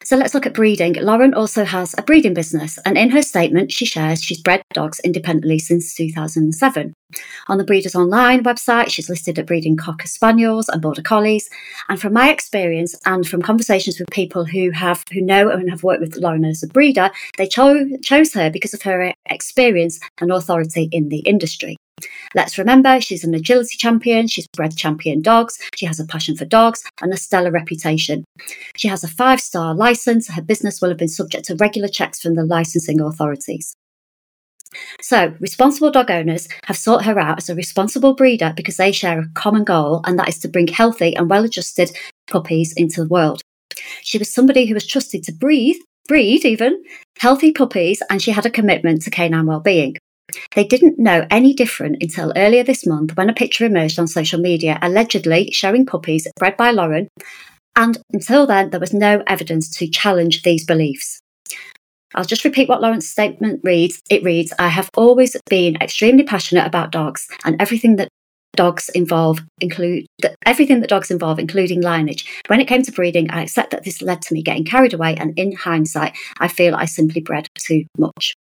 So 0.05 0.17
let's 0.17 0.35
look 0.35 0.47
at 0.47 0.55
breeding. 0.55 0.95
Lauren 0.95 1.35
also 1.35 1.65
has 1.65 1.95
a 1.97 2.03
breeding 2.03 2.35
business, 2.35 2.79
and 2.85 2.99
in 2.99 3.11
her 3.11 3.23
statement, 3.23 3.73
she 3.73 3.85
shares 3.85 4.23
she's 4.23 4.41
bred 4.41 4.63
dogs 4.73 5.01
independently 5.01 5.59
since 5.59 5.95
2007. 5.95 6.93
On 7.49 7.59
the 7.59 7.65
Breeders 7.65 7.95
Online 7.95 8.43
website, 8.43 8.91
she's 8.91 9.11
listed 9.11 9.39
at 9.39 9.47
breeding 9.47 9.77
Cocker 9.77 10.09
Spaniels 10.09 10.69
and 10.69 10.81
Border 10.81 11.03
Collies. 11.03 11.49
And 11.89 12.01
from 12.01 12.13
my 12.15 12.31
experience 12.31 12.95
and 13.05 13.27
from 13.27 13.43
conversations 13.43 13.99
with 13.99 14.09
people 14.11 14.45
who 14.45 14.71
have 14.71 15.05
who 15.13 15.21
know 15.21 15.51
and 15.51 15.71
have 15.71 15.83
worked 15.83 16.01
with 16.01 16.17
Lauren 16.17 16.45
as 16.45 16.63
a 16.63 16.69
breeder, 16.69 17.11
they 17.37 17.47
cho- 17.47 17.97
chose 18.03 18.33
her 18.33 18.51
because 18.51 18.75
of 18.75 18.83
her 18.83 19.13
experience 19.27 20.01
and 20.21 20.33
authority 20.33 20.89
in 20.93 21.09
the 21.09 21.21
industry. 21.21 21.77
Let's 22.35 22.59
remember 22.59 23.01
she's 23.01 23.25
an 23.25 23.35
agility 23.35 23.77
champion, 23.77 24.27
she's 24.27 24.47
bred 24.49 24.77
champion 24.77 25.23
dogs, 25.23 25.59
she 25.77 25.87
has 25.87 26.01
a 26.01 26.07
passion 26.07 26.37
for 26.37 26.45
dogs 26.45 26.83
and 27.01 27.13
a 27.13 27.17
stellar 27.17 27.51
reputation. 27.51 28.25
She 28.77 28.89
has 28.89 29.05
a 29.05 29.09
five 29.09 29.41
star 29.41 29.75
license, 29.75 30.29
her 30.29 30.43
business 30.43 30.81
will 30.81 30.89
have 30.89 30.99
been 30.99 31.09
subject 31.09 31.45
to 31.47 31.57
regular 31.57 31.89
checks 31.89 32.21
from 32.21 32.35
the 32.35 32.45
licensing 32.45 33.01
authorities. 33.01 33.75
So, 35.01 35.35
responsible 35.41 35.91
dog 35.91 36.11
owners 36.11 36.49
have 36.65 36.77
sought 36.77 37.05
her 37.05 37.19
out 37.19 37.39
as 37.39 37.51
a 37.51 37.55
responsible 37.55 38.15
breeder 38.15 38.55
because 38.57 38.77
they 38.77 38.93
share 38.93 39.21
a 39.21 39.29
common 39.35 39.65
goal, 39.65 40.01
and 40.07 40.19
that 40.19 40.29
is 40.29 40.39
to 40.41 40.49
bring 40.49 40.69
healthy 40.69 41.15
and 41.15 41.29
well 41.29 41.45
adjusted 41.45 41.91
puppies 42.31 42.73
into 42.77 43.03
the 43.03 43.09
world. 43.09 43.43
She 44.03 44.19
was 44.19 44.33
somebody 44.33 44.67
who 44.67 44.75
was 44.75 44.87
trusted 44.87 45.25
to 45.25 45.33
breathe, 45.33 45.77
breed 46.09 46.45
even, 46.45 46.83
healthy 47.19 47.53
puppies, 47.53 48.03
and 48.11 48.23
she 48.23 48.31
had 48.31 48.47
a 48.47 48.51
commitment 48.51 49.03
to 49.03 49.11
canine 49.11 49.47
well-being. 49.47 49.97
They 50.55 50.65
didn't 50.65 50.99
know 50.99 51.27
any 51.31 51.55
different 51.55 52.03
until 52.03 52.33
earlier 52.37 52.65
this 52.65 52.87
month 52.87 53.17
when 53.17 53.31
a 53.31 53.35
picture 53.35 53.65
emerged 53.65 53.99
on 53.99 54.07
social 54.07 54.41
media 54.41 54.79
allegedly 54.83 55.51
showing 55.53 55.87
puppies 55.87 56.27
bred 56.39 56.57
by 56.57 56.71
Lauren, 56.71 57.09
and 57.77 57.99
until 58.13 58.47
then, 58.47 58.71
there 58.71 58.81
was 58.81 58.93
no 58.93 59.23
evidence 59.27 59.75
to 59.79 59.89
challenge 59.89 60.43
these 60.43 60.65
beliefs. 60.65 61.21
I'll 62.15 62.25
just 62.25 62.45
repeat 62.45 62.69
what 62.69 62.83
Lauren's 62.83 63.09
statement 63.09 63.61
reads. 63.65 64.03
It 64.11 64.23
reads 64.23 64.53
I 64.59 64.69
have 64.69 64.91
always 64.97 65.35
been 65.49 65.77
extremely 65.77 66.25
passionate 66.25 66.67
about 66.67 66.93
dogs 66.93 67.27
and 67.45 67.57
everything 67.61 67.97
that 67.97 68.09
dogs 68.55 68.91
involve 68.91 69.41
include 69.61 70.05
everything 70.45 70.81
that 70.81 70.91
dogs 70.91 71.11
involve 71.11 71.39
including 71.39 71.81
lineage 71.81 72.27
when 72.49 72.61
it 72.61 72.69
came 72.69 72.83
to 72.83 72.93
breeding 72.93 73.31
i 73.31 73.43
accept 73.43 73.71
that 73.71 73.83
this 73.85 74.03
led 74.03 74.21
to 74.21 74.35
me 74.35 74.43
getting 74.43 74.65
carried 74.65 74.93
away 74.93 75.17
and 75.17 75.33
in 75.39 75.53
hindsight 75.57 76.15
i 76.39 76.47
feel 76.49 76.75
i 76.75 76.85
simply 76.85 77.23
bred 77.23 77.47
too 77.59 77.85
much 77.97 78.35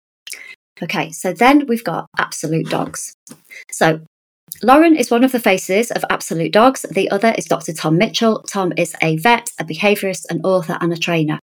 Okay, 0.83 1.11
so 1.11 1.31
then 1.31 1.65
we've 1.67 1.83
got 1.83 2.07
Absolute 2.17 2.69
Dogs. 2.69 3.13
So 3.71 4.01
Lauren 4.63 4.95
is 4.95 5.11
one 5.11 5.23
of 5.23 5.31
the 5.31 5.39
faces 5.39 5.91
of 5.91 6.03
Absolute 6.09 6.51
Dogs. 6.51 6.85
The 6.89 7.09
other 7.11 7.33
is 7.37 7.45
Dr. 7.45 7.73
Tom 7.73 7.97
Mitchell. 7.97 8.43
Tom 8.43 8.73
is 8.77 8.95
a 9.01 9.17
vet, 9.17 9.51
a 9.59 9.63
behaviourist, 9.63 10.25
an 10.29 10.41
author, 10.43 10.77
and 10.81 10.91
a 10.91 10.97
trainer. 10.97 11.39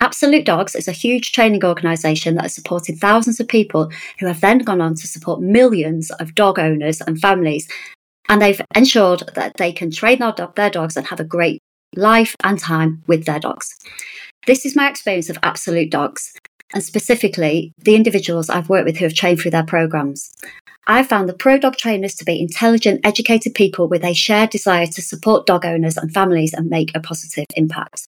Absolute 0.00 0.44
Dogs 0.44 0.74
is 0.74 0.88
a 0.88 0.92
huge 0.92 1.32
training 1.32 1.64
organisation 1.64 2.34
that 2.34 2.44
has 2.44 2.54
supported 2.54 2.98
thousands 2.98 3.40
of 3.40 3.48
people 3.48 3.90
who 4.18 4.26
have 4.26 4.40
then 4.40 4.58
gone 4.58 4.80
on 4.80 4.94
to 4.94 5.06
support 5.06 5.40
millions 5.40 6.10
of 6.12 6.34
dog 6.34 6.58
owners 6.58 7.00
and 7.00 7.20
families. 7.20 7.68
And 8.28 8.42
they've 8.42 8.60
ensured 8.74 9.22
that 9.34 9.56
they 9.56 9.72
can 9.72 9.90
train 9.90 10.18
their, 10.18 10.34
their 10.56 10.70
dogs 10.70 10.96
and 10.96 11.06
have 11.06 11.20
a 11.20 11.24
great 11.24 11.60
life 11.94 12.34
and 12.42 12.58
time 12.58 13.02
with 13.06 13.24
their 13.24 13.38
dogs. 13.38 13.76
This 14.46 14.64
is 14.64 14.76
my 14.76 14.88
experience 14.88 15.28
of 15.30 15.38
Absolute 15.42 15.90
Dogs 15.90 16.32
and 16.74 16.82
specifically 16.82 17.72
the 17.78 17.94
individuals 17.94 18.50
I've 18.50 18.68
worked 18.68 18.86
with 18.86 18.98
who 18.98 19.04
have 19.04 19.14
trained 19.14 19.40
through 19.40 19.52
their 19.52 19.64
programs. 19.64 20.30
I 20.86 21.02
found 21.02 21.28
the 21.28 21.34
pro 21.34 21.58
dog 21.58 21.76
trainers 21.76 22.14
to 22.16 22.24
be 22.24 22.40
intelligent, 22.40 23.00
educated 23.04 23.54
people 23.54 23.88
with 23.88 24.04
a 24.04 24.14
shared 24.14 24.50
desire 24.50 24.86
to 24.86 25.02
support 25.02 25.46
dog 25.46 25.64
owners 25.64 25.96
and 25.96 26.12
families 26.12 26.54
and 26.54 26.68
make 26.68 26.94
a 26.94 27.00
positive 27.00 27.46
impact. 27.56 28.06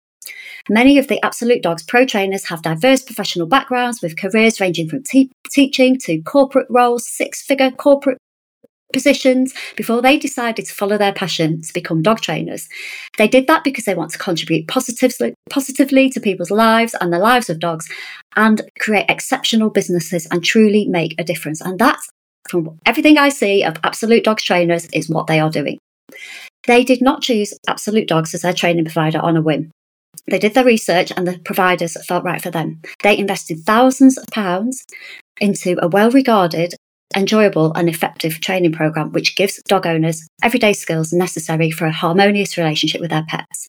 Many 0.68 0.98
of 0.98 1.08
the 1.08 1.24
Absolute 1.24 1.62
Dogs 1.62 1.82
pro 1.82 2.04
trainers 2.04 2.48
have 2.48 2.62
diverse 2.62 3.02
professional 3.02 3.46
backgrounds 3.46 4.02
with 4.02 4.18
careers 4.18 4.60
ranging 4.60 4.88
from 4.88 5.02
te- 5.02 5.30
teaching 5.50 5.98
to 6.00 6.20
corporate 6.22 6.66
roles, 6.68 7.08
six 7.08 7.42
figure 7.42 7.70
corporate 7.70 8.18
positions 8.92 9.54
before 9.76 10.00
they 10.00 10.18
decided 10.18 10.64
to 10.66 10.74
follow 10.74 10.98
their 10.98 11.12
passion 11.12 11.60
to 11.62 11.72
become 11.72 12.02
dog 12.02 12.20
trainers. 12.20 12.68
They 13.16 13.28
did 13.28 13.46
that 13.46 13.64
because 13.64 13.84
they 13.84 13.94
want 13.94 14.10
to 14.12 14.18
contribute 14.18 14.68
positively, 14.68 15.34
positively 15.50 16.10
to 16.10 16.20
people's 16.20 16.50
lives 16.50 16.94
and 17.00 17.12
the 17.12 17.18
lives 17.18 17.50
of 17.50 17.58
dogs 17.58 17.88
and 18.36 18.62
create 18.78 19.06
exceptional 19.08 19.70
businesses 19.70 20.26
and 20.30 20.44
truly 20.44 20.86
make 20.86 21.14
a 21.18 21.24
difference. 21.24 21.60
And 21.60 21.78
that's 21.78 22.08
from 22.48 22.78
everything 22.86 23.18
I 23.18 23.28
see 23.28 23.62
of 23.62 23.76
Absolute 23.84 24.24
Dogs 24.24 24.42
trainers 24.42 24.86
is 24.92 25.10
what 25.10 25.26
they 25.26 25.38
are 25.38 25.50
doing. 25.50 25.78
They 26.66 26.84
did 26.84 27.02
not 27.02 27.22
choose 27.22 27.54
Absolute 27.66 28.08
Dogs 28.08 28.34
as 28.34 28.42
their 28.42 28.52
training 28.52 28.84
provider 28.84 29.18
on 29.18 29.36
a 29.36 29.42
whim. 29.42 29.70
They 30.26 30.38
did 30.38 30.54
their 30.54 30.64
research 30.64 31.12
and 31.16 31.26
the 31.26 31.38
providers 31.38 31.96
felt 32.06 32.24
right 32.24 32.42
for 32.42 32.50
them. 32.50 32.80
They 33.02 33.16
invested 33.16 33.60
thousands 33.60 34.18
of 34.18 34.24
pounds 34.32 34.84
into 35.40 35.76
a 35.80 35.88
well 35.88 36.10
regarded 36.10 36.74
enjoyable 37.16 37.72
and 37.74 37.88
effective 37.88 38.40
training 38.40 38.72
program 38.72 39.12
which 39.12 39.36
gives 39.36 39.62
dog 39.64 39.86
owners 39.86 40.28
everyday 40.42 40.72
skills 40.72 41.12
necessary 41.12 41.70
for 41.70 41.86
a 41.86 41.92
harmonious 41.92 42.56
relationship 42.58 43.00
with 43.00 43.10
their 43.10 43.24
pets. 43.28 43.68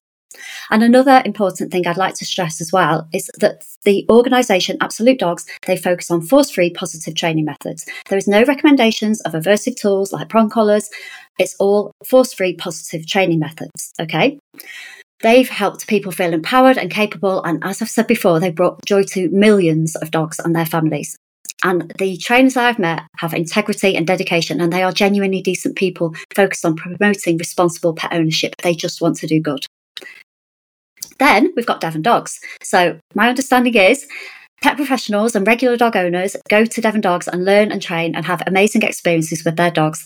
And 0.70 0.84
another 0.84 1.22
important 1.26 1.72
thing 1.72 1.88
I'd 1.88 1.98
like 1.98 2.16
to 2.16 2.26
stress 2.26 2.62
as 2.62 2.72
well 2.72 3.08
is 3.14 3.30
that 3.40 3.64
the 3.84 4.06
organisation 4.10 4.78
Absolute 4.82 5.20
Dogs, 5.20 5.46
they 5.66 5.78
focus 5.78 6.12
on 6.12 6.22
force-free 6.22 6.72
positive 6.72 7.16
training 7.16 7.46
methods. 7.46 7.86
There 8.08 8.18
is 8.18 8.28
no 8.28 8.44
recommendations 8.44 9.22
of 9.22 9.34
aversive 9.34 9.76
tools 9.76 10.14
like 10.14 10.30
prong 10.30 10.50
collars. 10.50 10.90
It's 11.40 11.56
all 11.60 11.92
force-free 12.06 12.56
positive 12.56 13.08
training 13.08 13.40
methods. 13.40 13.94
Okay. 14.00 14.40
They've 15.22 15.50
helped 15.50 15.88
people 15.88 16.12
feel 16.12 16.34
empowered 16.34 16.78
and 16.78 16.90
capable. 16.90 17.44
And 17.44 17.62
as 17.64 17.82
I've 17.82 17.90
said 17.90 18.08
before, 18.08 18.40
they 18.40 18.52
brought 18.52 18.86
joy 18.86 19.04
to 19.04 19.30
millions 19.30 19.96
of 19.98 20.12
dogs 20.12 20.40
and 20.40 20.56
their 20.56 20.66
families. 20.66 21.18
And 21.64 21.92
the 21.98 22.16
trainers 22.18 22.56
I've 22.56 22.80
met 22.80 23.04
have 23.18 23.34
integrity 23.34 23.96
and 23.96 24.08
dedication, 24.08 24.62
and 24.62 24.72
they 24.72 24.84
are 24.84 24.94
genuinely 24.94 25.42
decent 25.42 25.76
people 25.76 26.16
focused 26.34 26.64
on 26.64 26.76
promoting 26.76 27.38
responsible 27.38 27.94
pet 27.94 28.14
ownership. 28.14 28.56
They 28.64 28.74
just 28.74 29.02
want 29.02 29.18
to 29.18 29.28
do 29.28 29.42
good. 29.42 29.66
Then 31.18 31.52
we've 31.56 31.66
got 31.66 31.82
Devon 31.82 32.02
Dogs. 32.02 32.40
So, 32.64 32.98
my 33.14 33.28
understanding 33.28 33.76
is 33.76 34.08
pet 34.62 34.78
professionals 34.78 35.36
and 35.36 35.46
regular 35.46 35.78
dog 35.78 35.96
owners 35.96 36.36
go 36.50 36.66
to 36.66 36.82
Devon 36.82 37.02
Dogs 37.02 37.28
and 37.28 37.44
learn 37.44 37.72
and 37.72 37.82
train 37.82 38.16
and 38.16 38.26
have 38.26 38.42
amazing 38.48 38.84
experiences 38.84 39.44
with 39.44 39.58
their 39.58 39.72
dogs. 39.72 40.06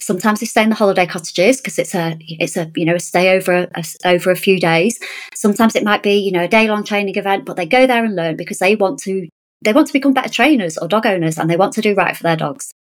Sometimes 0.00 0.40
they 0.40 0.46
stay 0.46 0.62
in 0.62 0.70
the 0.70 0.74
holiday 0.74 1.06
cottages 1.06 1.58
because 1.60 1.78
it's 1.78 1.94
a 1.94 2.16
it's 2.20 2.56
a 2.56 2.70
you 2.76 2.86
know 2.86 2.94
a 2.94 3.00
stay 3.00 3.36
over 3.36 3.68
a, 3.74 3.84
over 4.06 4.30
a 4.30 4.36
few 4.36 4.58
days. 4.58 4.98
Sometimes 5.34 5.76
it 5.76 5.84
might 5.84 6.02
be 6.02 6.14
you 6.14 6.32
know 6.32 6.44
a 6.44 6.48
day 6.48 6.68
long 6.68 6.84
training 6.84 7.16
event, 7.16 7.44
but 7.44 7.56
they 7.56 7.66
go 7.66 7.86
there 7.86 8.04
and 8.04 8.16
learn 8.16 8.36
because 8.36 8.58
they 8.58 8.74
want 8.74 9.00
to 9.00 9.28
they 9.62 9.72
want 9.72 9.86
to 9.88 9.92
become 9.92 10.12
better 10.12 10.32
trainers 10.32 10.78
or 10.78 10.88
dog 10.88 11.06
owners 11.06 11.38
and 11.38 11.50
they 11.50 11.56
want 11.56 11.72
to 11.74 11.80
do 11.80 11.94
right 11.94 12.16
for 12.16 12.22
their 12.22 12.36
dogs. 12.36 12.72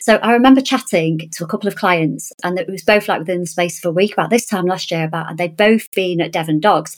So 0.00 0.16
I 0.16 0.32
remember 0.32 0.60
chatting 0.60 1.30
to 1.32 1.44
a 1.44 1.46
couple 1.46 1.68
of 1.68 1.76
clients, 1.76 2.32
and 2.42 2.58
it 2.58 2.68
was 2.68 2.82
both 2.82 3.08
like 3.08 3.18
within 3.18 3.40
the 3.40 3.46
space 3.46 3.78
of 3.78 3.88
a 3.88 3.92
week 3.92 4.12
about 4.12 4.30
this 4.30 4.46
time 4.46 4.64
last 4.64 4.90
year 4.90 5.04
about, 5.04 5.28
and 5.28 5.38
they'd 5.38 5.56
both 5.56 5.90
been 5.90 6.20
at 6.20 6.32
Devon 6.32 6.60
Dogs. 6.60 6.96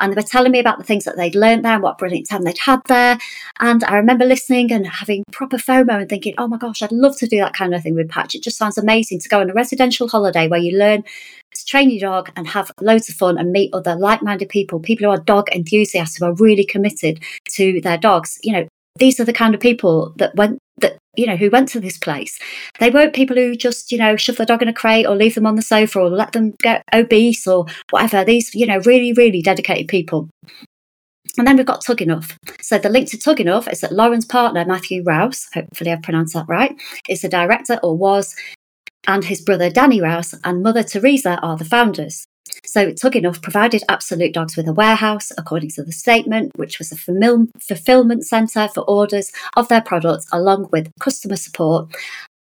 And 0.00 0.12
they 0.12 0.16
were 0.16 0.22
telling 0.22 0.52
me 0.52 0.60
about 0.60 0.78
the 0.78 0.84
things 0.84 1.04
that 1.04 1.16
they'd 1.16 1.34
learned 1.34 1.64
there 1.64 1.74
and 1.74 1.82
what 1.82 1.98
brilliant 1.98 2.28
time 2.28 2.44
they'd 2.44 2.56
had 2.56 2.80
there. 2.86 3.18
And 3.58 3.82
I 3.82 3.96
remember 3.96 4.24
listening 4.24 4.70
and 4.72 4.86
having 4.86 5.24
proper 5.32 5.56
FOMO 5.56 6.00
and 6.00 6.08
thinking, 6.08 6.34
oh 6.38 6.46
my 6.46 6.56
gosh, 6.56 6.82
I'd 6.82 6.92
love 6.92 7.18
to 7.18 7.26
do 7.26 7.38
that 7.38 7.54
kind 7.54 7.74
of 7.74 7.82
thing 7.82 7.96
with 7.96 8.08
Patch. 8.08 8.36
It 8.36 8.44
just 8.44 8.56
sounds 8.56 8.78
amazing 8.78 9.18
to 9.20 9.28
go 9.28 9.40
on 9.40 9.50
a 9.50 9.54
residential 9.54 10.08
holiday 10.08 10.46
where 10.46 10.60
you 10.60 10.78
learn 10.78 11.02
to 11.54 11.64
train 11.64 11.90
your 11.90 12.08
dog 12.08 12.30
and 12.36 12.46
have 12.46 12.70
loads 12.80 13.08
of 13.08 13.16
fun 13.16 13.38
and 13.38 13.50
meet 13.50 13.74
other 13.74 13.96
like 13.96 14.22
minded 14.22 14.48
people, 14.48 14.78
people 14.78 15.06
who 15.06 15.10
are 15.10 15.20
dog 15.20 15.48
enthusiasts 15.52 16.16
who 16.16 16.26
are 16.26 16.34
really 16.34 16.64
committed 16.64 17.20
to 17.58 17.80
their 17.80 17.98
dogs. 17.98 18.38
You 18.42 18.52
know, 18.52 18.68
these 18.98 19.20
are 19.20 19.24
the 19.24 19.32
kind 19.32 19.54
of 19.54 19.60
people 19.60 20.12
that 20.16 20.34
went 20.34 20.58
that 20.78 20.98
you 21.16 21.26
know 21.26 21.36
who 21.36 21.50
went 21.50 21.68
to 21.68 21.80
this 21.80 21.98
place 21.98 22.38
they 22.78 22.90
weren't 22.90 23.14
people 23.14 23.36
who 23.36 23.56
just 23.56 23.90
you 23.90 23.98
know 23.98 24.16
shove 24.16 24.36
their 24.36 24.46
dog 24.46 24.62
in 24.62 24.68
a 24.68 24.72
crate 24.72 25.06
or 25.06 25.16
leave 25.16 25.34
them 25.34 25.46
on 25.46 25.56
the 25.56 25.62
sofa 25.62 25.98
or 25.98 26.08
let 26.08 26.32
them 26.32 26.54
get 26.62 26.82
obese 26.94 27.46
or 27.46 27.66
whatever 27.90 28.24
these 28.24 28.54
you 28.54 28.66
know 28.66 28.78
really 28.84 29.12
really 29.12 29.42
dedicated 29.42 29.88
people 29.88 30.28
and 31.36 31.46
then 31.46 31.56
we've 31.56 31.66
got 31.66 31.84
Tug-e-Nuff. 31.84 32.36
So 32.60 32.78
the 32.78 32.88
link 32.88 33.08
to 33.10 33.18
Tug-e-Nuff 33.18 33.68
is 33.68 33.80
that 33.82 33.92
Lauren's 33.92 34.24
partner, 34.24 34.64
Matthew 34.64 35.04
Rouse, 35.04 35.46
hopefully 35.54 35.92
I've 35.92 36.02
pronounced 36.02 36.34
that 36.34 36.48
right, 36.48 36.74
is 37.08 37.22
the 37.22 37.28
director 37.28 37.78
or 37.80 37.96
was, 37.96 38.34
and 39.06 39.24
his 39.24 39.40
brother 39.40 39.70
Danny 39.70 40.00
Rouse 40.00 40.34
and 40.42 40.64
mother 40.64 40.82
Teresa 40.82 41.38
are 41.40 41.56
the 41.56 41.64
founders. 41.64 42.26
So 42.64 42.92
Tug-e-Nuff 42.92 43.42
provided 43.42 43.82
Absolute 43.88 44.34
Dogs 44.34 44.56
with 44.56 44.68
a 44.68 44.72
warehouse, 44.72 45.32
according 45.36 45.70
to 45.70 45.82
the 45.82 45.92
statement, 45.92 46.52
which 46.56 46.78
was 46.78 46.92
a 46.92 46.96
fulfillment 46.96 48.24
centre 48.24 48.68
for 48.68 48.82
orders 48.82 49.32
of 49.56 49.68
their 49.68 49.82
products, 49.82 50.26
along 50.32 50.68
with 50.70 50.92
customer 51.00 51.36
support. 51.36 51.94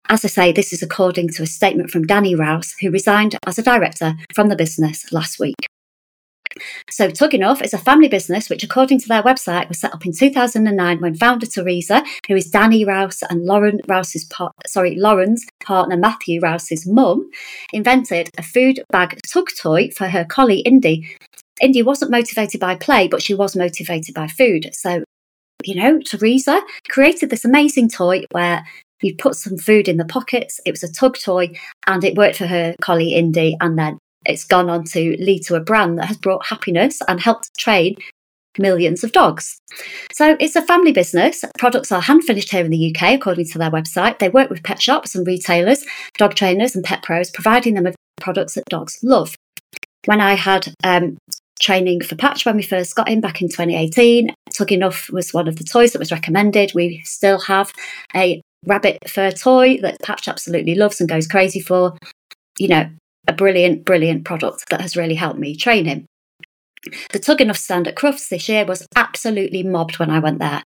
As 0.08 0.24
I 0.24 0.28
say, 0.28 0.52
this 0.52 0.72
is 0.72 0.82
according 0.82 1.30
to 1.30 1.42
a 1.42 1.46
statement 1.46 1.90
from 1.90 2.06
Danny 2.06 2.34
Rouse, 2.34 2.74
who 2.80 2.90
resigned 2.90 3.36
as 3.46 3.58
a 3.58 3.62
director 3.62 4.14
from 4.34 4.48
the 4.48 4.56
business 4.56 5.12
last 5.12 5.40
week. 5.40 5.56
So 6.90 7.10
Tug-e-Nuff 7.10 7.62
is 7.62 7.74
a 7.74 7.78
family 7.78 8.08
business 8.08 8.48
which, 8.48 8.64
according 8.64 9.00
to 9.00 9.08
their 9.08 9.22
website, 9.22 9.68
was 9.68 9.78
set 9.78 9.94
up 9.94 10.06
in 10.06 10.12
2009 10.12 11.00
when 11.00 11.14
founder 11.14 11.46
Teresa, 11.46 12.04
who 12.28 12.36
is 12.36 12.50
Danny 12.50 12.84
Rouse 12.84 13.22
and 13.28 13.44
Lauren 13.44 13.80
Rouse's 13.88 14.24
par- 14.24 14.52
sorry 14.66 14.94
Lauren's 14.94 15.44
partner 15.62 15.96
Matthew 15.96 16.40
Rouse's 16.40 16.86
mum, 16.86 17.30
invented 17.72 18.30
a 18.38 18.42
food 18.42 18.80
bag 18.90 19.18
tug 19.32 19.48
toy 19.58 19.90
for 19.90 20.08
her 20.08 20.24
collie 20.24 20.60
Indy. 20.60 21.08
Indy 21.60 21.82
wasn't 21.82 22.10
motivated 22.10 22.60
by 22.60 22.74
play, 22.76 23.08
but 23.08 23.22
she 23.22 23.34
was 23.34 23.56
motivated 23.56 24.14
by 24.14 24.26
food. 24.26 24.70
So, 24.72 25.04
you 25.64 25.74
know, 25.74 26.00
Teresa 26.00 26.60
created 26.88 27.30
this 27.30 27.44
amazing 27.44 27.88
toy 27.88 28.24
where 28.30 28.64
you 29.02 29.14
put 29.16 29.36
some 29.36 29.56
food 29.58 29.88
in 29.88 29.96
the 29.96 30.04
pockets. 30.04 30.60
It 30.64 30.70
was 30.70 30.82
a 30.82 30.92
tug 30.92 31.18
toy 31.18 31.52
and 31.86 32.04
it 32.04 32.16
worked 32.16 32.36
for 32.36 32.46
her 32.46 32.74
collie 32.80 33.14
Indy. 33.14 33.56
And 33.60 33.78
then 33.78 33.98
it's 34.26 34.44
gone 34.44 34.68
on 34.68 34.84
to 34.84 35.16
lead 35.18 35.42
to 35.44 35.54
a 35.54 35.60
brand 35.60 35.98
that 35.98 36.06
has 36.06 36.16
brought 36.16 36.46
happiness 36.46 37.00
and 37.08 37.20
helped 37.20 37.56
train 37.58 37.96
millions 38.58 39.04
of 39.04 39.12
dogs. 39.12 39.58
So 40.12 40.36
it's 40.40 40.56
a 40.56 40.62
family 40.62 40.92
business. 40.92 41.44
Products 41.58 41.92
are 41.92 42.00
hand 42.00 42.24
finished 42.24 42.50
here 42.50 42.64
in 42.64 42.70
the 42.70 42.94
UK, 42.94 43.14
according 43.14 43.46
to 43.46 43.58
their 43.58 43.70
website. 43.70 44.18
They 44.18 44.28
work 44.28 44.50
with 44.50 44.62
pet 44.62 44.80
shops 44.80 45.14
and 45.14 45.26
retailers, 45.26 45.84
dog 46.16 46.34
trainers, 46.34 46.74
and 46.74 46.84
pet 46.84 47.02
pros, 47.02 47.30
providing 47.30 47.74
them 47.74 47.84
with 47.84 47.96
products 48.20 48.54
that 48.54 48.64
dogs 48.70 48.98
love. 49.02 49.34
When 50.06 50.20
I 50.20 50.34
had 50.34 50.72
um, 50.84 51.18
training 51.60 52.02
for 52.02 52.16
Patch 52.16 52.46
when 52.46 52.56
we 52.56 52.62
first 52.62 52.94
got 52.94 53.08
him 53.08 53.20
back 53.20 53.42
in 53.42 53.48
2018, 53.48 54.32
Tug-e-Nuff 54.54 55.10
was 55.10 55.34
one 55.34 55.48
of 55.48 55.56
the 55.56 55.64
toys 55.64 55.92
that 55.92 55.98
was 55.98 56.12
recommended. 56.12 56.72
We 56.74 57.02
still 57.04 57.40
have 57.40 57.72
a 58.14 58.40
rabbit 58.64 58.98
fur 59.08 59.30
toy 59.30 59.78
that 59.78 60.00
Patch 60.02 60.28
absolutely 60.28 60.74
loves 60.74 61.00
and 61.00 61.08
goes 61.08 61.26
crazy 61.26 61.60
for. 61.60 61.96
You 62.58 62.68
know, 62.68 62.88
a 63.28 63.32
brilliant, 63.32 63.84
brilliant 63.84 64.24
product 64.24 64.68
that 64.70 64.80
has 64.80 64.96
really 64.96 65.14
helped 65.14 65.38
me 65.38 65.56
train 65.56 65.84
him. 65.84 66.06
The 67.12 67.18
Tug-e-Nuff 67.18 67.56
stand 67.56 67.88
at 67.88 67.96
Crufts 67.96 68.28
this 68.28 68.48
year 68.48 68.64
was 68.64 68.86
absolutely 68.94 69.62
mobbed 69.62 69.98
when 69.98 70.10
I 70.10 70.20
went 70.20 70.38
there. 70.38 70.62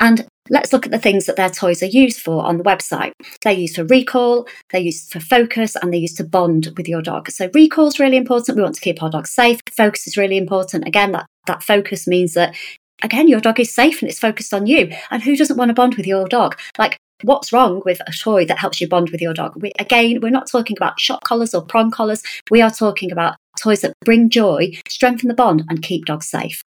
And 0.00 0.26
let's 0.50 0.72
look 0.72 0.86
at 0.86 0.92
the 0.92 0.98
things 0.98 1.26
that 1.26 1.36
their 1.36 1.50
toys 1.50 1.82
are 1.82 1.86
used 1.86 2.20
for 2.20 2.44
on 2.44 2.58
the 2.58 2.64
website. 2.64 3.12
They're 3.42 3.52
used 3.52 3.76
for 3.76 3.84
recall, 3.84 4.48
they're 4.70 4.80
used 4.80 5.12
for 5.12 5.20
focus, 5.20 5.76
and 5.76 5.92
they're 5.92 6.00
used 6.00 6.16
to 6.16 6.24
bond 6.24 6.72
with 6.76 6.88
your 6.88 7.02
dog. 7.02 7.30
So 7.30 7.48
recall 7.54 7.86
is 7.86 8.00
really 8.00 8.16
important. 8.16 8.56
We 8.56 8.62
want 8.62 8.74
to 8.74 8.80
keep 8.80 9.02
our 9.02 9.10
dogs 9.10 9.30
safe. 9.30 9.60
Focus 9.70 10.06
is 10.06 10.16
really 10.16 10.36
important. 10.36 10.86
Again, 10.86 11.12
that, 11.12 11.26
that 11.46 11.62
focus 11.62 12.08
means 12.08 12.34
that 12.34 12.56
again, 13.02 13.28
your 13.28 13.40
dog 13.40 13.60
is 13.60 13.74
safe 13.74 14.00
and 14.00 14.08
it's 14.08 14.18
focused 14.18 14.54
on 14.54 14.66
you. 14.66 14.92
And 15.10 15.22
who 15.22 15.36
doesn't 15.36 15.56
want 15.56 15.68
to 15.68 15.74
bond 15.74 15.96
with 15.96 16.06
your 16.06 16.26
dog? 16.28 16.58
Like 16.78 16.98
what's 17.22 17.52
wrong 17.52 17.82
with 17.84 18.00
a 18.06 18.12
toy 18.12 18.44
that 18.46 18.58
helps 18.58 18.80
you 18.80 18.88
bond 18.88 19.10
with 19.10 19.20
your 19.20 19.34
dog? 19.34 19.54
We, 19.56 19.72
again, 19.78 20.20
we're 20.20 20.30
not 20.30 20.48
talking 20.48 20.76
about 20.76 21.00
shock 21.00 21.22
collars 21.24 21.54
or 21.54 21.62
prong 21.62 21.90
collars. 21.90 22.22
We 22.50 22.60
are 22.62 22.70
talking 22.70 23.12
about 23.12 23.36
toys 23.60 23.80
that 23.82 23.94
bring 24.04 24.30
joy, 24.30 24.72
strengthen 24.88 25.28
the 25.28 25.34
bond, 25.34 25.64
and 25.68 25.82
keep 25.82 26.06
dogs 26.06 26.26
safe. 26.26 26.62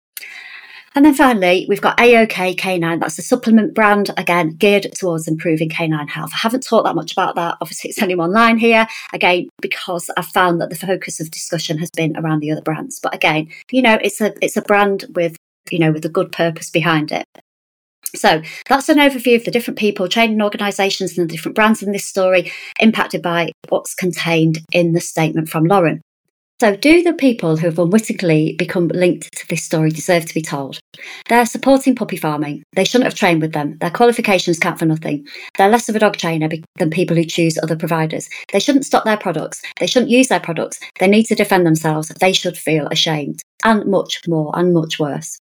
And 0.93 1.05
then 1.05 1.13
finally, 1.13 1.65
we've 1.69 1.81
got 1.81 1.97
AOK 1.97 2.57
Canine. 2.57 2.99
That's 2.99 3.17
a 3.17 3.21
supplement 3.21 3.73
brand, 3.73 4.09
again, 4.17 4.49
geared 4.57 4.87
towards 4.93 5.25
improving 5.25 5.69
canine 5.69 6.09
health. 6.09 6.31
I 6.33 6.39
haven't 6.39 6.67
talked 6.67 6.85
that 6.85 6.95
much 6.95 7.13
about 7.13 7.35
that. 7.35 7.57
Obviously, 7.61 7.91
it's 7.91 8.03
only 8.03 8.15
online 8.15 8.57
here, 8.57 8.85
again, 9.13 9.47
because 9.61 10.09
I've 10.17 10.27
found 10.27 10.59
that 10.59 10.69
the 10.69 10.75
focus 10.75 11.21
of 11.21 11.31
discussion 11.31 11.77
has 11.77 11.89
been 11.91 12.17
around 12.17 12.41
the 12.41 12.51
other 12.51 12.61
brands. 12.61 12.99
But 13.01 13.15
again, 13.15 13.47
you 13.71 13.81
know, 13.81 13.99
it's 14.01 14.19
a 14.19 14.33
it's 14.43 14.57
a 14.57 14.61
brand 14.61 15.05
with, 15.15 15.37
you 15.69 15.79
know, 15.79 15.93
with 15.93 16.03
a 16.03 16.09
good 16.09 16.33
purpose 16.33 16.69
behind 16.69 17.13
it. 17.13 17.25
So 18.15 18.41
that's 18.67 18.89
an 18.89 18.97
overview 18.97 19.35
of 19.35 19.45
the 19.45 19.51
different 19.51 19.79
people, 19.79 20.07
training 20.07 20.41
organisations, 20.41 21.17
and 21.17 21.29
the 21.29 21.33
different 21.33 21.55
brands 21.55 21.81
in 21.81 21.91
this 21.91 22.05
story 22.05 22.51
impacted 22.79 23.21
by 23.21 23.51
what's 23.69 23.95
contained 23.95 24.59
in 24.71 24.93
the 24.93 25.01
statement 25.01 25.49
from 25.49 25.65
Lauren. 25.65 26.01
So, 26.61 26.75
do 26.75 27.01
the 27.01 27.13
people 27.13 27.57
who 27.57 27.65
have 27.65 27.79
unwittingly 27.79 28.53
become 28.55 28.87
linked 28.89 29.35
to 29.35 29.47
this 29.47 29.63
story 29.63 29.89
deserve 29.89 30.27
to 30.27 30.33
be 30.35 30.43
told? 30.43 30.79
They're 31.27 31.47
supporting 31.47 31.95
puppy 31.95 32.17
farming. 32.17 32.61
They 32.75 32.83
shouldn't 32.83 33.07
have 33.07 33.17
trained 33.17 33.41
with 33.41 33.53
them. 33.53 33.79
Their 33.79 33.89
qualifications 33.89 34.59
count 34.59 34.77
for 34.77 34.85
nothing. 34.85 35.25
They're 35.57 35.71
less 35.71 35.89
of 35.89 35.95
a 35.95 35.99
dog 35.99 36.17
trainer 36.17 36.49
than 36.77 36.91
people 36.91 37.17
who 37.17 37.25
choose 37.25 37.57
other 37.57 37.75
providers. 37.75 38.29
They 38.53 38.59
shouldn't 38.59 38.85
stock 38.85 39.05
their 39.05 39.17
products. 39.17 39.59
They 39.79 39.87
shouldn't 39.87 40.11
use 40.11 40.27
their 40.27 40.39
products. 40.39 40.79
They 40.99 41.07
need 41.07 41.23
to 41.23 41.35
defend 41.35 41.65
themselves. 41.65 42.09
They 42.09 42.31
should 42.31 42.59
feel 42.59 42.87
ashamed. 42.91 43.41
And 43.63 43.87
much 43.87 44.21
more, 44.27 44.51
and 44.53 44.71
much 44.71 44.99
worse 44.99 45.40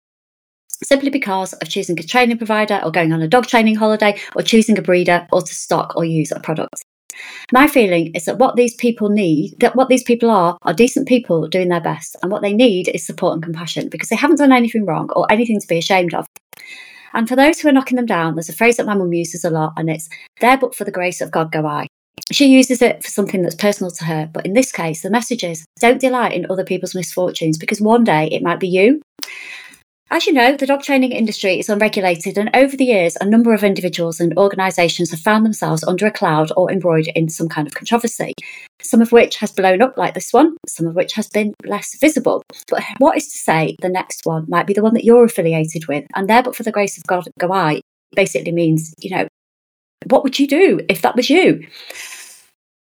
simply 0.83 1.11
because 1.11 1.52
of 1.54 1.69
choosing 1.69 1.99
a 1.99 2.02
training 2.02 2.38
provider 2.38 2.81
or 2.85 2.90
going 2.90 3.12
on 3.12 3.23
a 3.23 3.28
dog 3.28 3.47
training 3.47 3.76
holiday 3.76 4.19
or 4.35 4.43
choosing 4.43 4.78
a 4.78 4.83
breeder 4.83 5.26
or 5.33 5.43
to 5.43 5.54
stock 5.54 5.95
or 5.97 6.04
use 6.04 6.33
a 6.33 6.40
product. 6.40 6.83
My 7.52 7.66
feeling 7.66 8.12
is 8.14 8.25
that 8.25 8.38
what 8.38 8.57
these 8.57 8.75
people 8.75 9.09
need, 9.09 9.54
that 9.61 9.76
what 9.76 9.88
these 9.88 10.02
people 10.02 10.31
are, 10.31 10.59
are 10.62 10.75
decent 10.75 11.07
people 11.07 11.47
doing 11.47 11.69
their 11.69 11.81
best. 11.81 12.16
And 12.23 12.33
what 12.33 12.43
they 12.43 12.52
need 12.52 12.88
is 12.88 13.07
support 13.07 13.35
and 13.35 13.43
compassion 13.43 13.88
because 13.88 14.09
they 14.09 14.16
haven't 14.16 14.38
done 14.38 14.52
anything 14.52 14.85
wrong 14.85 15.11
or 15.14 15.31
anything 15.31 15.61
to 15.61 15.66
be 15.66 15.78
ashamed 15.78 16.14
of. 16.14 16.26
And 17.12 17.28
for 17.28 17.37
those 17.37 17.61
who 17.61 17.69
are 17.69 17.73
knocking 17.73 17.97
them 17.97 18.07
down, 18.07 18.35
there's 18.35 18.49
a 18.49 18.54
phrase 18.54 18.76
that 18.76 18.87
my 18.87 18.95
mum 18.95 19.12
uses 19.12 19.45
a 19.45 19.50
lot, 19.50 19.75
and 19.76 19.88
it's 19.88 20.09
there 20.40 20.59
but 20.59 20.75
for 20.75 20.83
the 20.83 20.90
grace 20.90 21.21
of 21.21 21.31
God 21.31 21.52
go 21.52 21.64
I. 21.64 21.87
She 22.33 22.47
uses 22.47 22.83
it 22.83 23.04
for 23.04 23.11
something 23.11 23.43
that's 23.43 23.54
personal 23.54 23.90
to 23.93 24.04
her, 24.04 24.28
but 24.33 24.45
in 24.45 24.54
this 24.54 24.73
case, 24.73 25.02
the 25.02 25.11
message 25.11 25.45
is 25.45 25.64
don't 25.78 26.00
delight 26.00 26.33
in 26.33 26.50
other 26.50 26.64
people's 26.64 26.95
misfortunes 26.95 27.57
because 27.57 27.81
one 27.81 28.02
day 28.02 28.28
it 28.33 28.43
might 28.43 28.59
be 28.59 28.69
you 28.69 29.00
As 30.14 30.28
you 30.28 30.33
know, 30.33 30.56
the 30.56 30.66
dog 30.66 30.83
training 30.83 31.11
industry 31.11 31.59
is 31.59 31.68
unregulated, 31.68 32.38
and 32.38 32.49
over 32.54 32.76
the 32.76 32.85
years, 32.85 33.16
a 33.21 33.26
number 33.26 33.52
of 33.52 33.64
individuals 33.64 34.21
and 34.21 34.33
organisations 34.38 35.11
have 35.11 35.18
found 35.18 35.44
themselves 35.44 35.83
under 35.83 36.06
a 36.06 36.12
cloud 36.12 36.52
or 36.56 36.71
embroidered 36.71 37.12
in 37.16 37.28
some 37.28 37.49
kind 37.49 37.66
of 37.66 37.75
controversy, 37.75 38.33
some 38.80 39.00
of 39.00 39.11
which 39.11 39.35
has 39.38 39.50
blown 39.50 39.83
up 39.83 39.97
like 39.97 40.14
this 40.14 40.33
one, 40.33 40.56
some 40.68 40.87
of 40.87 40.94
which 40.94 41.14
has 41.14 41.26
been 41.26 41.52
less 41.64 41.99
visible. 41.99 42.44
But 42.68 42.85
what 42.99 43.16
is 43.16 43.26
to 43.33 43.38
say 43.38 43.75
the 43.83 43.88
next 43.88 44.21
one 44.23 44.44
might 44.47 44.68
be 44.68 44.73
the 44.73 44.85
one 44.85 44.94
that 44.94 45.02
you're 45.02 45.25
affiliated 45.25 45.88
with, 45.88 46.04
and 46.14 46.30
there, 46.30 46.44
but 46.44 46.54
for 46.54 46.62
the 46.62 46.71
grace 46.71 46.97
of 46.97 47.02
God, 47.09 47.26
go 47.40 47.52
I, 47.52 47.80
basically 48.14 48.52
means, 48.52 48.94
you 49.00 49.11
know, 49.11 49.26
what 50.06 50.23
would 50.23 50.38
you 50.38 50.47
do 50.47 50.78
if 50.88 51.02
that 51.02 51.16
was 51.16 51.28
you? 51.28 51.66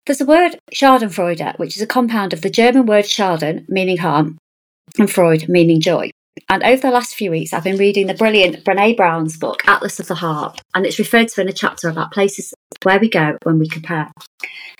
There's 0.06 0.22
a 0.22 0.26
word 0.26 0.60
Schadenfreude, 0.72 1.58
which 1.58 1.76
is 1.76 1.82
a 1.82 1.88
compound 1.88 2.34
of 2.34 2.42
the 2.42 2.52
German 2.52 2.86
word 2.86 3.06
Schaden, 3.06 3.68
meaning 3.68 3.98
harm, 3.98 4.38
and 5.00 5.10
Freude, 5.10 5.50
meaning 5.50 5.82
joy. 5.82 6.12
And 6.50 6.64
over 6.64 6.82
the 6.82 6.92
last 6.92 7.16
few 7.16 7.32
weeks, 7.32 7.54
I've 7.54 7.64
been 7.64 7.78
reading 7.78 8.08
the 8.08 8.14
brilliant 8.14 8.64
Brene 8.64 8.98
Brown's 8.98 9.38
book, 9.38 9.68
Atlas 9.68 10.00
of 10.00 10.08
the 10.08 10.16
Heart, 10.16 10.62
and 10.74 10.86
it's 10.86 11.00
referred 11.00 11.30
to 11.30 11.42
in 11.42 11.50
a 11.50 11.54
chapter 11.54 11.90
about 11.90 12.12
places 12.12 12.54
where 12.84 13.00
we 13.00 13.10
go 13.10 13.38
when 13.44 13.58
we 13.58 13.68
compare. 13.68 14.12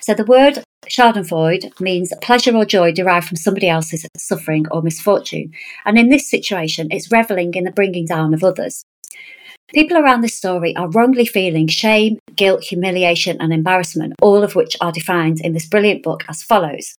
So 0.00 0.14
the 0.14 0.24
word 0.24 0.62
Schadenfreude 0.88 1.80
means 1.80 2.12
pleasure 2.22 2.54
or 2.54 2.64
joy 2.64 2.92
derived 2.92 3.26
from 3.26 3.36
somebody 3.36 3.68
else's 3.68 4.06
suffering 4.16 4.66
or 4.70 4.82
misfortune. 4.82 5.52
And 5.84 5.98
in 5.98 6.08
this 6.08 6.30
situation, 6.30 6.88
it's 6.90 7.10
reveling 7.10 7.54
in 7.54 7.64
the 7.64 7.72
bringing 7.72 8.06
down 8.06 8.34
of 8.34 8.44
others. 8.44 8.84
People 9.74 9.96
around 9.96 10.20
this 10.20 10.36
story 10.36 10.76
are 10.76 10.90
wrongly 10.90 11.26
feeling 11.26 11.66
shame, 11.66 12.18
guilt, 12.36 12.62
humiliation, 12.62 13.40
and 13.40 13.52
embarrassment, 13.52 14.14
all 14.22 14.44
of 14.44 14.54
which 14.54 14.76
are 14.80 14.92
defined 14.92 15.40
in 15.40 15.54
this 15.54 15.66
brilliant 15.66 16.04
book 16.04 16.24
as 16.28 16.42
follows. 16.42 16.94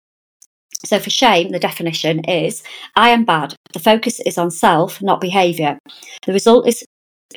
So, 0.84 0.98
for 0.98 1.10
shame, 1.10 1.50
the 1.50 1.58
definition 1.58 2.24
is 2.24 2.62
I 2.94 3.10
am 3.10 3.24
bad. 3.24 3.54
The 3.72 3.78
focus 3.78 4.20
is 4.20 4.38
on 4.38 4.50
self, 4.50 5.00
not 5.02 5.20
behaviour. 5.20 5.78
The 6.26 6.32
result 6.32 6.68
is 6.68 6.84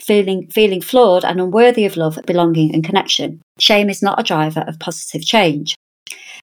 feeling 0.01 0.47
feeling 0.49 0.81
flawed 0.81 1.25
and 1.25 1.39
unworthy 1.39 1.85
of 1.85 1.97
love, 1.97 2.19
belonging, 2.25 2.73
and 2.73 2.83
connection. 2.83 3.41
Shame 3.59 3.89
is 3.89 4.03
not 4.03 4.19
a 4.19 4.23
driver 4.23 4.63
of 4.67 4.79
positive 4.79 5.23
change. 5.23 5.75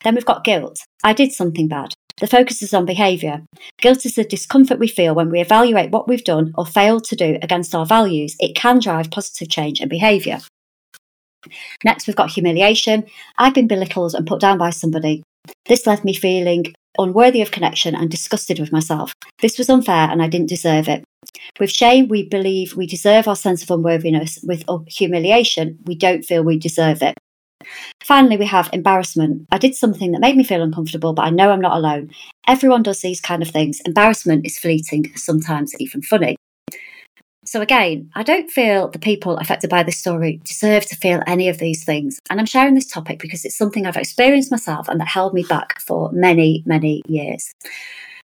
Then 0.05 0.15
we've 0.15 0.25
got 0.25 0.45
guilt. 0.45 0.79
I 1.05 1.12
did 1.12 1.33
something 1.33 1.69
bad. 1.69 1.95
The 2.19 2.26
focus 2.26 2.62
is 2.62 2.73
on 2.73 2.87
behaviour. 2.87 3.43
Guilt 3.81 4.07
is 4.07 4.15
the 4.15 4.25
discomfort 4.25 4.79
we 4.79 4.88
feel 4.88 5.15
when 5.15 5.31
we 5.31 5.41
evaluate 5.41 5.91
what 5.91 6.09
we've 6.09 6.25
done 6.25 6.53
or 6.57 6.65
failed 6.65 7.05
to 7.05 7.17
do 7.17 7.38
against 7.43 7.75
our 7.75 7.85
values. 7.85 8.35
It 8.38 8.57
can 8.57 8.79
drive 8.79 9.11
positive 9.11 9.50
change 9.50 9.81
and 9.81 9.91
behaviour. 9.91 10.38
Next, 11.85 12.07
we've 12.07 12.17
got 12.17 12.31
humiliation. 12.31 13.05
I've 13.37 13.55
been 13.55 13.69
belittled 13.69 14.15
and 14.15 14.26
put 14.26 14.41
down 14.41 14.57
by 14.57 14.71
somebody. 14.71 15.23
This 15.67 15.87
left 15.87 16.05
me 16.05 16.15
feeling 16.15 16.75
unworthy 16.99 17.43
of 17.43 17.50
connection 17.50 17.95
and 17.95 18.11
disgusted 18.11 18.59
with 18.59 18.73
myself. 18.73 19.12
This 19.41 19.59
was 19.59 19.71
unfair 19.71 20.11
and 20.11 20.23
I 20.23 20.29
didn't 20.29 20.49
deserve 20.49 20.88
it. 20.88 21.05
With 21.59 21.71
shame, 21.71 22.09
we 22.09 22.29
believe 22.29 22.76
we 22.76 22.87
deserve 22.87 23.29
our 23.29 23.37
sense 23.37 23.62
of 23.62 23.71
unworthiness. 23.71 24.38
With 24.43 24.65
humiliation, 24.88 25.79
we 25.85 25.95
don't 25.95 26.25
feel 26.25 26.43
we 26.43 26.59
deserve 26.59 27.03
it. 27.03 27.15
Finally, 28.03 28.37
we 28.37 28.47
have 28.47 28.71
embarrassment. 28.73 29.47
I 29.50 29.59
did 29.59 29.75
something 29.75 30.12
that 30.12 30.21
made 30.21 30.37
me 30.37 30.45
feel 30.45 30.62
uncomfortable, 30.62 31.12
but 31.15 31.25
I 31.25 31.31
know 31.31 31.50
I'm 31.50 31.61
not 31.61 31.76
alone. 31.76 32.11
Everyone 32.47 32.83
does 32.83 33.00
these 33.00 33.21
kind 33.21 33.43
of 33.43 33.49
things. 33.49 33.81
Embarrassment 33.85 34.47
is 34.47 34.59
fleeting, 34.59 35.11
sometimes 35.17 35.75
even 35.81 36.03
funny. 36.03 36.37
So, 37.47 37.61
again, 37.61 38.11
I 38.15 38.25
don't 38.25 38.50
feel 38.50 38.88
the 38.88 38.99
people 38.99 39.37
affected 39.37 39.71
by 39.71 39.85
this 39.85 39.99
story 39.99 40.41
deserve 40.45 40.85
to 40.87 40.97
feel 40.97 41.23
any 41.26 41.49
of 41.49 41.59
these 41.59 41.85
things. 41.85 42.19
And 42.29 42.41
I'm 42.41 42.47
sharing 42.47 42.75
this 42.75 42.91
topic 42.91 43.21
because 43.21 43.45
it's 43.45 43.57
something 43.57 43.87
I've 43.87 43.97
experienced 43.97 44.50
myself 44.50 44.88
and 44.88 45.00
that 45.00 45.09
held 45.09 45.33
me 45.33 45.45
back 45.45 45.81
for 45.81 46.11
many, 46.12 46.65
many 46.67 47.03
years. 47.07 47.53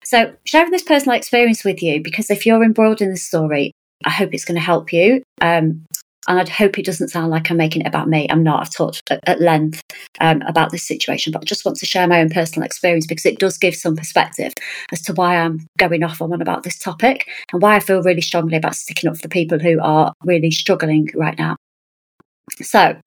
So, 0.04 0.34
sharing 0.46 0.72
this 0.72 0.84
personal 0.84 1.16
experience 1.16 1.64
with 1.64 1.84
you 1.84 2.02
because 2.02 2.32
if 2.32 2.46
you're 2.46 2.64
embroiled 2.64 3.02
in 3.02 3.12
this 3.12 3.24
story, 3.24 3.72
I 4.04 4.10
hope 4.10 4.34
it's 4.34 4.46
going 4.46 4.56
to 4.56 4.62
help 4.62 4.92
you. 4.92 5.22
Um, 5.42 5.86
and 6.28 6.40
I'd 6.40 6.50
hope 6.50 6.78
it 6.78 6.86
doesn't 6.86 7.10
sound 7.10 7.32
like 7.32 7.50
I'm 7.50 7.58
making 7.58 7.82
it 7.82 7.88
about 7.88 8.08
me. 8.08 8.28
I'm 8.30 8.44
not. 8.44 8.62
I've 8.62 8.74
talked 8.74 9.02
at, 9.10 9.20
at 9.28 9.42
length 9.42 9.82
um, 10.20 10.42
about 10.44 10.72
this 10.72 10.86
situation, 10.86 11.32
but 11.32 11.42
I 11.42 11.46
just 11.46 11.66
want 11.66 11.78
to 11.78 11.86
share 11.86 12.08
my 12.08 12.22
own 12.22 12.30
personal 12.30 12.66
experience 12.66 13.08
because 13.08 13.26
it 13.26 13.40
does 13.40 13.58
give 13.58 13.76
some 13.76 13.96
perspective 13.96 14.54
as 14.92 15.02
to 15.04 15.14
why 15.14 15.38
I'm 15.38 15.66
going 15.78 16.04
off 16.04 16.22
on 16.22 16.34
about 16.34 16.64
this 16.64 16.78
topic 16.78 17.28
and 17.52 17.62
why 17.62 17.76
I 17.76 17.80
feel 17.80 18.04
really 18.04 18.22
strongly 18.22 18.58
about 18.58 18.76
sticking 18.76 19.10
up 19.10 19.18
for 19.18 19.28
people 19.28 19.60
who 19.60 19.80
are 19.82 20.14
really 20.24 20.52
struggling 20.52 21.10
right 21.16 21.38
now. 21.38 21.58
So, 22.62 23.00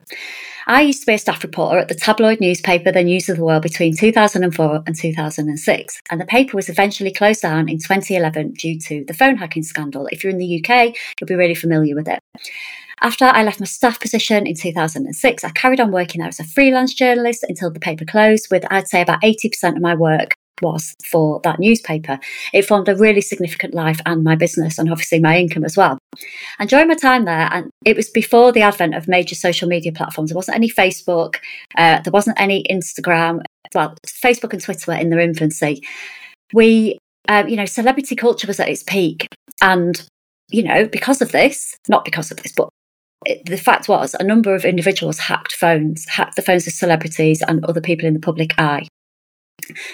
I 0.67 0.81
used 0.81 1.01
to 1.01 1.07
be 1.07 1.15
a 1.15 1.19
staff 1.19 1.43
reporter 1.43 1.79
at 1.79 1.89
the 1.89 1.95
tabloid 1.95 2.41
newspaper 2.41 2.91
The 2.91 3.05
News 3.05 3.29
of 3.29 3.37
the 3.37 3.45
World 3.45 3.63
between 3.63 3.95
2004 3.95 4.83
and 4.87 4.97
2006, 4.97 6.01
and 6.11 6.21
the 6.21 6.25
paper 6.25 6.57
was 6.57 6.71
eventually 6.71 7.13
closed 7.13 7.43
down 7.43 7.69
in 7.69 7.79
2011 7.79 8.53
due 8.53 8.79
to 8.81 9.05
the 9.07 9.13
phone 9.13 9.37
hacking 9.37 9.63
scandal. 9.63 10.09
If 10.11 10.25
you're 10.25 10.33
in 10.33 10.39
the 10.39 10.65
UK, 10.65 10.97
you'll 11.21 11.29
be 11.29 11.35
really 11.35 11.55
familiar 11.55 11.95
with 11.95 12.09
it. 12.09 12.19
After 13.01 13.25
I 13.27 13.43
left 13.43 13.61
my 13.61 13.67
staff 13.67 14.01
position 14.01 14.47
in 14.47 14.55
2006, 14.55 15.45
I 15.45 15.51
carried 15.51 15.81
on 15.81 15.93
working 15.93 16.21
there 16.21 16.29
as 16.29 16.41
a 16.41 16.45
freelance 16.45 16.95
journalist 16.95 17.45
until 17.49 17.71
the 17.71 17.81
paper 17.81 18.05
closed, 18.05 18.49
with 18.51 18.65
I'd 18.71 18.89
say 18.89 19.03
about 19.03 19.23
80% 19.23 19.77
of 19.77 19.83
my 19.83 19.95
work 19.95 20.35
was 20.63 20.95
for 21.05 21.41
that 21.45 21.59
newspaper. 21.59 22.19
It 22.53 22.65
formed 22.65 22.89
a 22.89 22.97
really 22.97 23.21
significant 23.21 23.75
life 23.75 24.01
and 24.07 24.23
my 24.23 24.37
business 24.37 24.79
and 24.79 24.91
obviously 24.91 25.19
my 25.19 25.39
income 25.39 25.65
as 25.65 25.77
well. 25.77 25.99
And 26.59 26.69
during 26.69 26.89
my 26.89 26.95
time 26.95 27.25
there, 27.25 27.49
and 27.53 27.71
it 27.85 27.97
was 27.97 28.09
before 28.09 28.53
the 28.53 28.63
advent 28.63 28.95
of 28.95 29.09
major 29.09 29.35
social 29.35 29.69
media 29.69 29.93
platforms, 29.93 30.31
there 30.31 30.37
wasn't 30.37 30.57
any 30.57 30.71
Facebook, 30.71 31.37
uh, 31.77 32.01
there 32.01 32.13
wasn't 32.13 32.41
any 32.41 32.65
Instagram. 32.71 33.43
Well, 33.75 33.97
Facebook 34.07 34.53
and 34.53 34.63
Twitter 34.63 34.93
were 34.93 34.99
in 34.99 35.11
their 35.11 35.21
infancy. 35.21 35.83
We, 36.53 36.99
um, 37.29 37.49
you 37.49 37.57
know, 37.57 37.67
celebrity 37.67 38.15
culture 38.15 38.47
was 38.47 38.61
at 38.61 38.69
its 38.69 38.85
peak. 38.85 39.27
And, 39.61 40.07
you 40.51 40.63
know, 40.63 40.87
because 40.87 41.21
of 41.21 41.33
this, 41.33 41.75
not 41.89 42.05
because 42.05 42.31
of 42.31 42.37
this, 42.37 42.53
but 42.53 42.69
the 43.47 43.57
fact 43.57 43.89
was 43.89 44.15
a 44.19 44.25
number 44.25 44.55
of 44.55 44.65
individuals 44.65 45.19
hacked 45.19 45.53
phones, 45.53 46.07
hacked 46.09 46.37
the 46.37 46.43
phones 46.43 46.67
of 46.67 46.73
celebrities 46.73 47.43
and 47.47 47.65
other 47.65 47.81
people 47.81 48.07
in 48.07 48.15
the 48.15 48.21
public 48.21 48.59
eye. 48.59 48.87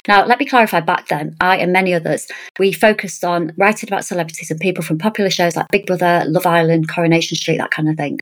Now, 0.08 0.24
let 0.26 0.40
me 0.40 0.46
clarify 0.46 0.80
back 0.80 1.08
then, 1.08 1.36
I 1.40 1.56
and 1.58 1.72
many 1.72 1.94
others, 1.94 2.26
we 2.58 2.72
focused 2.72 3.24
on 3.24 3.52
writing 3.56 3.88
about 3.88 4.04
celebrities 4.04 4.50
and 4.50 4.58
people 4.58 4.82
from 4.82 4.98
popular 4.98 5.30
shows 5.30 5.54
like 5.54 5.68
Big 5.70 5.86
Brother, 5.86 6.24
Love 6.26 6.46
Island, 6.46 6.88
Coronation 6.88 7.36
Street, 7.36 7.58
that 7.58 7.70
kind 7.70 7.88
of 7.88 7.96
thing. 7.96 8.18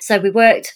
So 0.00 0.18
we 0.18 0.30
worked 0.30 0.74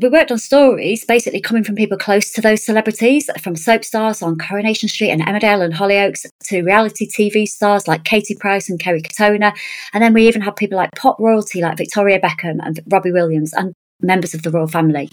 we 0.00 0.08
worked 0.08 0.30
on 0.30 0.38
stories 0.38 1.04
basically 1.04 1.40
coming 1.40 1.64
from 1.64 1.74
people 1.74 1.98
close 1.98 2.30
to 2.32 2.40
those 2.40 2.62
celebrities, 2.62 3.28
from 3.40 3.56
soap 3.56 3.84
stars 3.84 4.22
on 4.22 4.38
Coronation 4.38 4.88
Street 4.88 5.10
and 5.10 5.22
Emmerdale 5.22 5.64
and 5.64 5.74
Hollyoaks 5.74 6.26
to 6.44 6.62
reality 6.62 7.08
TV 7.08 7.46
stars 7.46 7.86
like 7.86 8.04
Katie 8.04 8.34
Price 8.34 8.68
and 8.68 8.80
Kerry 8.80 9.02
Katona. 9.02 9.56
And 9.92 10.02
then 10.02 10.14
we 10.14 10.26
even 10.26 10.42
had 10.42 10.56
people 10.56 10.76
like 10.76 10.90
pop 10.96 11.18
royalty 11.18 11.60
like 11.60 11.76
Victoria 11.76 12.20
Beckham 12.20 12.58
and 12.62 12.80
Robbie 12.90 13.12
Williams 13.12 13.52
and 13.52 13.72
members 14.00 14.34
of 14.34 14.42
the 14.42 14.50
royal 14.50 14.68
family. 14.68 15.10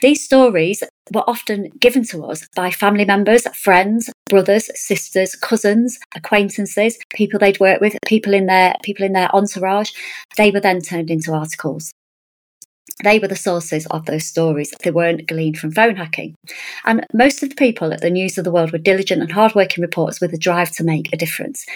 These 0.00 0.24
stories 0.24 0.82
were 1.12 1.24
often 1.28 1.70
given 1.80 2.04
to 2.04 2.24
us 2.24 2.46
by 2.56 2.70
family 2.70 3.04
members, 3.04 3.46
friends, 3.56 4.10
brothers, 4.28 4.68
sisters, 4.74 5.34
cousins, 5.34 5.98
acquaintances, 6.16 6.98
people 7.14 7.38
they'd 7.38 7.60
worked 7.60 7.80
with, 7.80 7.96
people 8.04 8.34
in 8.34 8.46
their 8.46 8.74
people 8.82 9.04
in 9.04 9.12
their 9.12 9.34
entourage. 9.34 9.92
They 10.36 10.50
were 10.50 10.60
then 10.60 10.80
turned 10.80 11.10
into 11.10 11.32
articles. 11.32 11.92
They 13.02 13.18
were 13.18 13.28
the 13.28 13.36
sources 13.36 13.86
of 13.86 14.06
those 14.06 14.24
stories. 14.24 14.72
They 14.82 14.90
weren't 14.90 15.26
gleaned 15.26 15.58
from 15.58 15.72
phone 15.72 15.96
hacking. 15.96 16.36
And 16.84 17.04
most 17.12 17.42
of 17.42 17.48
the 17.48 17.56
people 17.56 17.92
at 17.92 18.00
the 18.00 18.10
News 18.10 18.38
of 18.38 18.44
the 18.44 18.52
World 18.52 18.72
were 18.72 18.78
diligent 18.78 19.20
and 19.20 19.32
hardworking 19.32 19.82
reporters 19.82 20.20
with 20.20 20.32
a 20.32 20.38
drive 20.38 20.70
to 20.72 20.84
make 20.84 21.12
a 21.12 21.16
difference. 21.16 21.66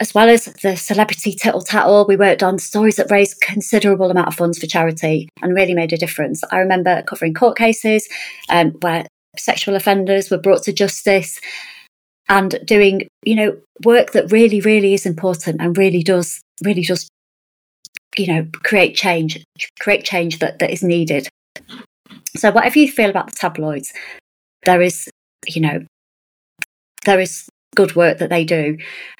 As 0.00 0.14
well 0.14 0.28
as 0.28 0.46
the 0.62 0.76
celebrity 0.76 1.32
tittle 1.32 1.60
tattle, 1.60 2.06
we 2.06 2.16
worked 2.16 2.42
on 2.42 2.58
stories 2.58 2.96
that 2.96 3.10
raised 3.10 3.40
considerable 3.40 4.10
amount 4.10 4.28
of 4.28 4.36
funds 4.36 4.58
for 4.58 4.66
charity 4.66 5.28
and 5.42 5.54
really 5.54 5.74
made 5.74 5.92
a 5.92 5.98
difference. 5.98 6.42
I 6.50 6.58
remember 6.58 7.02
covering 7.02 7.34
court 7.34 7.58
cases 7.58 8.08
um, 8.48 8.70
where 8.80 9.06
sexual 9.36 9.74
offenders 9.74 10.30
were 10.30 10.38
brought 10.38 10.62
to 10.62 10.72
justice 10.72 11.40
and 12.28 12.58
doing, 12.64 13.08
you 13.24 13.34
know, 13.34 13.56
work 13.84 14.12
that 14.12 14.30
really, 14.30 14.60
really 14.60 14.94
is 14.94 15.04
important 15.04 15.60
and 15.60 15.76
really 15.76 16.02
does, 16.02 16.40
really 16.64 16.82
does 16.82 17.08
you 18.18 18.26
know, 18.26 18.46
create 18.64 18.94
change, 18.94 19.42
create 19.80 20.04
change 20.04 20.38
that, 20.40 20.58
that 20.58 20.70
is 20.70 20.82
needed. 20.82 21.28
So 22.36 22.50
whatever 22.50 22.78
you 22.78 22.90
feel 22.90 23.10
about 23.10 23.30
the 23.30 23.36
tabloids, 23.36 23.92
there 24.64 24.82
is, 24.82 25.08
you 25.46 25.60
know, 25.60 25.84
there 27.04 27.20
is 27.20 27.48
good 27.74 27.94
work 27.94 28.18
that 28.18 28.30
they 28.30 28.44
do. 28.44 28.76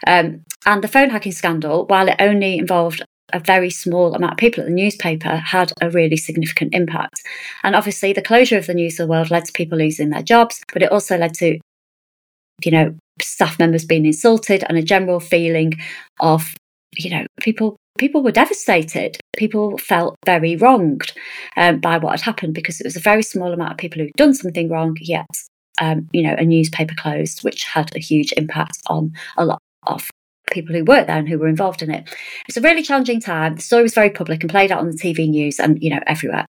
Um, 0.07 0.43
and 0.67 0.83
the 0.83 0.89
phone 0.89 1.11
hacking 1.11 1.33
scandal, 1.33 1.87
while 1.87 2.09
it 2.09 2.17
only 2.19 2.59
involved 2.59 3.03
a 3.33 3.39
very 3.39 3.71
small 3.71 4.15
amount 4.15 4.33
of 4.33 4.39
people 4.39 4.63
at 4.63 4.67
the 4.67 4.75
newspaper, 4.75 5.37
had 5.37 5.73
a 5.81 5.91
really 5.91 6.17
significant 6.17 6.75
impact. 6.75 7.23
And 7.63 7.77
obviously, 7.77 8.13
the 8.13 8.23
closure 8.23 8.59
of 8.59 8.67
the 8.67 8.75
News 8.75 8.99
of 8.99 9.07
the 9.07 9.11
World 9.11 9.31
led 9.31 9.45
to 9.45 9.53
people 9.53 9.79
losing 9.79 10.11
their 10.11 10.23
jobs, 10.23 10.63
but 10.73 10.83
it 10.83 10.91
also 10.91 11.17
led 11.17 11.35
to, 11.35 11.59
you 12.65 12.73
know, 12.73 12.95
staff 13.21 13.59
members 13.59 13.85
being 13.85 14.07
insulted 14.07 14.65
and 14.69 14.79
a 14.79 14.83
general 14.83 15.21
feeling 15.21 15.75
of, 16.21 16.55
you 16.97 17.11
know, 17.11 17.27
people 17.41 17.77
people 17.99 18.23
were 18.23 18.33
devastated. 18.33 19.19
People 19.37 19.77
felt 19.79 20.17
very 20.25 20.57
wronged 20.57 21.13
um, 21.57 21.81
by 21.81 21.99
what 21.99 22.13
had 22.13 22.21
happened 22.21 22.55
because 22.55 22.81
it 22.81 22.87
was 22.87 22.97
a 22.97 23.01
very 23.01 23.23
small 23.23 23.53
amount 23.53 23.73
of 23.73 23.79
people 23.79 24.01
who'd 24.01 24.13
done 24.17 24.35
something 24.35 24.69
wrong, 24.69 24.97
yet, 25.01 25.27
um, 25.81 26.09
you 26.13 26.23
know, 26.23 26.35
a 26.39 26.45
newspaper 26.45 26.95
closed, 26.95 27.43
which 27.45 27.65
had 27.65 27.95
a 27.95 28.01
huge 28.01 28.33
impact 28.37 28.79
on 28.87 29.13
a 29.37 29.45
lot 29.45 29.61
of 29.87 30.09
people 30.51 30.75
who 30.75 30.85
worked 30.85 31.09
there 31.09 31.19
and 31.19 31.29
who 31.29 31.39
were 31.39 31.49
involved 31.49 31.83
in 31.83 31.91
it. 31.91 32.09
It's 32.49 32.57
a 32.57 32.63
really 32.63 32.83
challenging 32.83 33.21
time. 33.21 33.57
The 33.57 33.63
story 33.63 33.83
was 33.83 33.95
very 33.95 34.11
public 34.11 34.43
and 34.43 34.51
played 34.51 34.73
out 34.73 34.81
on 34.81 34.91
the 34.91 34.97
TV 34.97 35.29
news 35.29 35.59
and, 35.59 35.83
you 35.83 35.91
know, 35.91 36.01
everywhere. 36.07 36.47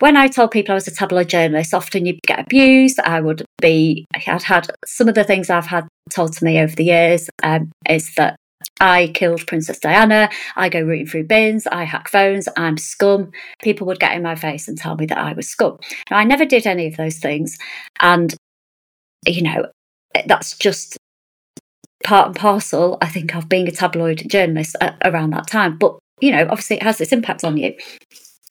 When 0.00 0.16
I 0.16 0.28
told 0.28 0.50
people 0.50 0.72
I 0.72 0.74
was 0.74 0.88
a 0.88 0.94
tabloid 0.94 1.28
journalist, 1.28 1.74
often 1.74 2.06
you'd 2.06 2.20
get 2.26 2.40
abused. 2.40 3.00
I 3.00 3.20
would 3.20 3.44
be, 3.60 4.06
I'd 4.14 4.42
had 4.42 4.68
some 4.86 5.08
of 5.08 5.14
the 5.14 5.24
things 5.24 5.50
I've 5.50 5.66
had 5.66 5.86
told 6.10 6.32
to 6.34 6.44
me 6.44 6.60
over 6.60 6.74
the 6.74 6.84
years 6.84 7.28
um, 7.42 7.70
is 7.88 8.14
that 8.16 8.36
I 8.80 9.08
killed 9.14 9.46
Princess 9.46 9.78
Diana. 9.78 10.28
I 10.56 10.68
go 10.68 10.80
rooting 10.80 11.06
through 11.06 11.24
bins. 11.24 11.66
I 11.66 11.84
hack 11.84 12.08
phones. 12.08 12.48
I'm 12.56 12.76
scum. 12.76 13.30
People 13.62 13.86
would 13.86 14.00
get 14.00 14.14
in 14.14 14.22
my 14.22 14.34
face 14.34 14.68
and 14.68 14.76
tell 14.76 14.96
me 14.96 15.06
that 15.06 15.18
I 15.18 15.32
was 15.32 15.48
scum. 15.48 15.78
Now, 16.10 16.18
I 16.18 16.24
never 16.24 16.44
did 16.44 16.66
any 16.66 16.86
of 16.86 16.96
those 16.96 17.18
things. 17.18 17.56
And, 18.00 18.34
you 19.26 19.42
know, 19.42 19.66
that's 20.26 20.56
just 20.58 20.96
part 22.04 22.28
and 22.28 22.36
parcel, 22.36 22.98
I 23.00 23.08
think, 23.08 23.34
of 23.34 23.48
being 23.48 23.68
a 23.68 23.72
tabloid 23.72 24.28
journalist 24.28 24.76
around 25.04 25.30
that 25.30 25.46
time. 25.46 25.78
But, 25.78 25.98
you 26.20 26.32
know, 26.32 26.46
obviously 26.50 26.76
it 26.76 26.82
has 26.82 27.00
its 27.00 27.12
impact 27.12 27.44
on 27.44 27.56
you. 27.56 27.74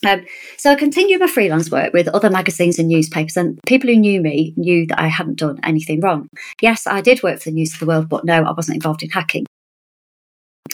Um, 0.05 0.25
so 0.57 0.71
I 0.71 0.75
continued 0.75 1.21
my 1.21 1.27
freelance 1.27 1.71
work 1.71 1.93
with 1.93 2.09
other 2.09 2.29
magazines 2.29 2.77
and 2.77 2.89
newspapers, 2.89 3.38
and 3.38 3.57
people 3.65 3.89
who 3.89 3.95
knew 3.95 4.21
me 4.21 4.53
knew 4.57 4.86
that 4.88 4.99
I 4.99 5.07
hadn't 5.07 5.39
done 5.39 5.59
anything 5.63 6.01
wrong. 6.01 6.27
Yes, 6.62 6.86
I 6.88 6.99
did 6.99 7.23
work 7.23 7.39
for 7.39 7.49
the 7.49 7.55
News 7.55 7.73
of 7.73 7.79
the 7.79 7.86
World, 7.86 8.09
but 8.09 8.25
no, 8.25 8.43
I 8.43 8.51
wasn't 8.51 8.75
involved 8.75 9.03
in 9.03 9.12
hacking. 9.12 9.45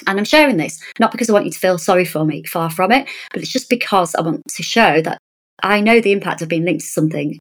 And 0.08 0.20
I'm 0.20 0.26
sharing 0.26 0.58
this 0.58 0.82
not 1.00 1.12
because 1.12 1.30
I 1.30 1.34
want 1.34 1.46
you 1.46 1.52
to 1.52 1.60
feel 1.60 1.78
sorry 1.78 2.06
for 2.06 2.26
me, 2.26 2.44
far 2.44 2.70
from 2.70 2.92
it, 2.92 3.08
but 3.32 3.42
it's 3.42 3.52
just 3.52 3.70
because 3.70 4.16
I 4.16 4.22
want 4.22 4.44
to 4.48 4.64
show 4.64 5.02
that 5.02 5.18
I 5.64 5.82
know 5.82 6.00
the 6.00 6.12
impact 6.12 6.42
of 6.42 6.50
being 6.50 6.66
linked 6.66 6.82
to 6.82 6.88
something, 6.88 7.40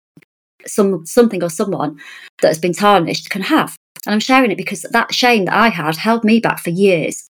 some 0.66 1.06
something 1.06 1.42
or 1.42 1.50
someone 1.50 1.98
that 2.42 2.48
has 2.48 2.58
been 2.58 2.72
tarnished 2.72 3.30
can 3.30 3.42
have. 3.42 3.76
And 4.06 4.14
I'm 4.14 4.20
sharing 4.20 4.50
it 4.50 4.56
because 4.56 4.82
that 4.82 5.14
shame 5.14 5.46
that 5.46 5.54
I 5.54 5.68
had 5.68 5.96
held 5.96 6.24
me 6.24 6.40
back 6.40 6.58
for 6.60 6.70
years. 6.70 7.27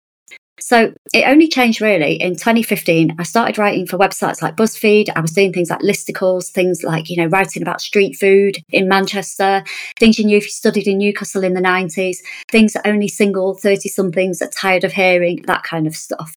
So 0.64 0.94
it 1.12 1.28
only 1.28 1.46
changed 1.46 1.82
really 1.82 2.14
in 2.14 2.36
2015. 2.36 3.16
I 3.18 3.22
started 3.24 3.58
writing 3.58 3.86
for 3.86 3.98
websites 3.98 4.40
like 4.40 4.56
BuzzFeed. 4.56 5.10
I 5.14 5.20
was 5.20 5.32
doing 5.32 5.52
things 5.52 5.68
like 5.68 5.80
listicles, 5.80 6.50
things 6.50 6.82
like, 6.82 7.10
you 7.10 7.18
know, 7.18 7.26
writing 7.26 7.60
about 7.60 7.82
street 7.82 8.14
food 8.14 8.64
in 8.70 8.88
Manchester, 8.88 9.62
things 9.98 10.18
you 10.18 10.24
knew 10.24 10.38
if 10.38 10.44
you 10.44 10.50
studied 10.50 10.86
in 10.86 10.96
Newcastle 10.96 11.44
in 11.44 11.52
the 11.52 11.60
90s, 11.60 12.16
things 12.50 12.72
that 12.72 12.86
only 12.86 13.08
single 13.08 13.52
30 13.52 13.90
somethings 13.90 14.40
are 14.40 14.48
tired 14.48 14.84
of 14.84 14.94
hearing, 14.94 15.42
that 15.42 15.64
kind 15.64 15.86
of 15.86 15.94
stuff. 15.94 16.34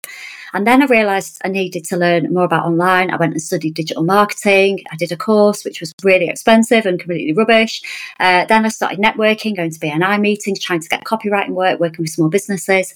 And 0.53 0.65
then 0.65 0.81
I 0.81 0.85
realised 0.85 1.41
I 1.43 1.49
needed 1.49 1.83
to 1.85 1.97
learn 1.97 2.33
more 2.33 2.43
about 2.43 2.65
online. 2.65 3.11
I 3.11 3.17
went 3.17 3.33
and 3.33 3.41
studied 3.41 3.75
digital 3.75 4.03
marketing. 4.03 4.83
I 4.91 4.95
did 4.95 5.11
a 5.11 5.17
course 5.17 5.63
which 5.63 5.79
was 5.79 5.93
really 6.03 6.27
expensive 6.27 6.85
and 6.85 6.99
completely 6.99 7.33
rubbish. 7.33 7.81
Uh, 8.19 8.45
then 8.45 8.65
I 8.65 8.69
started 8.69 8.99
networking, 8.99 9.55
going 9.55 9.71
to 9.71 9.79
BNI 9.79 10.19
meetings, 10.19 10.59
trying 10.59 10.79
to 10.81 10.89
get 10.89 11.03
copywriting 11.03 11.51
work, 11.51 11.79
working 11.79 12.03
with 12.03 12.11
small 12.11 12.29
businesses. 12.29 12.93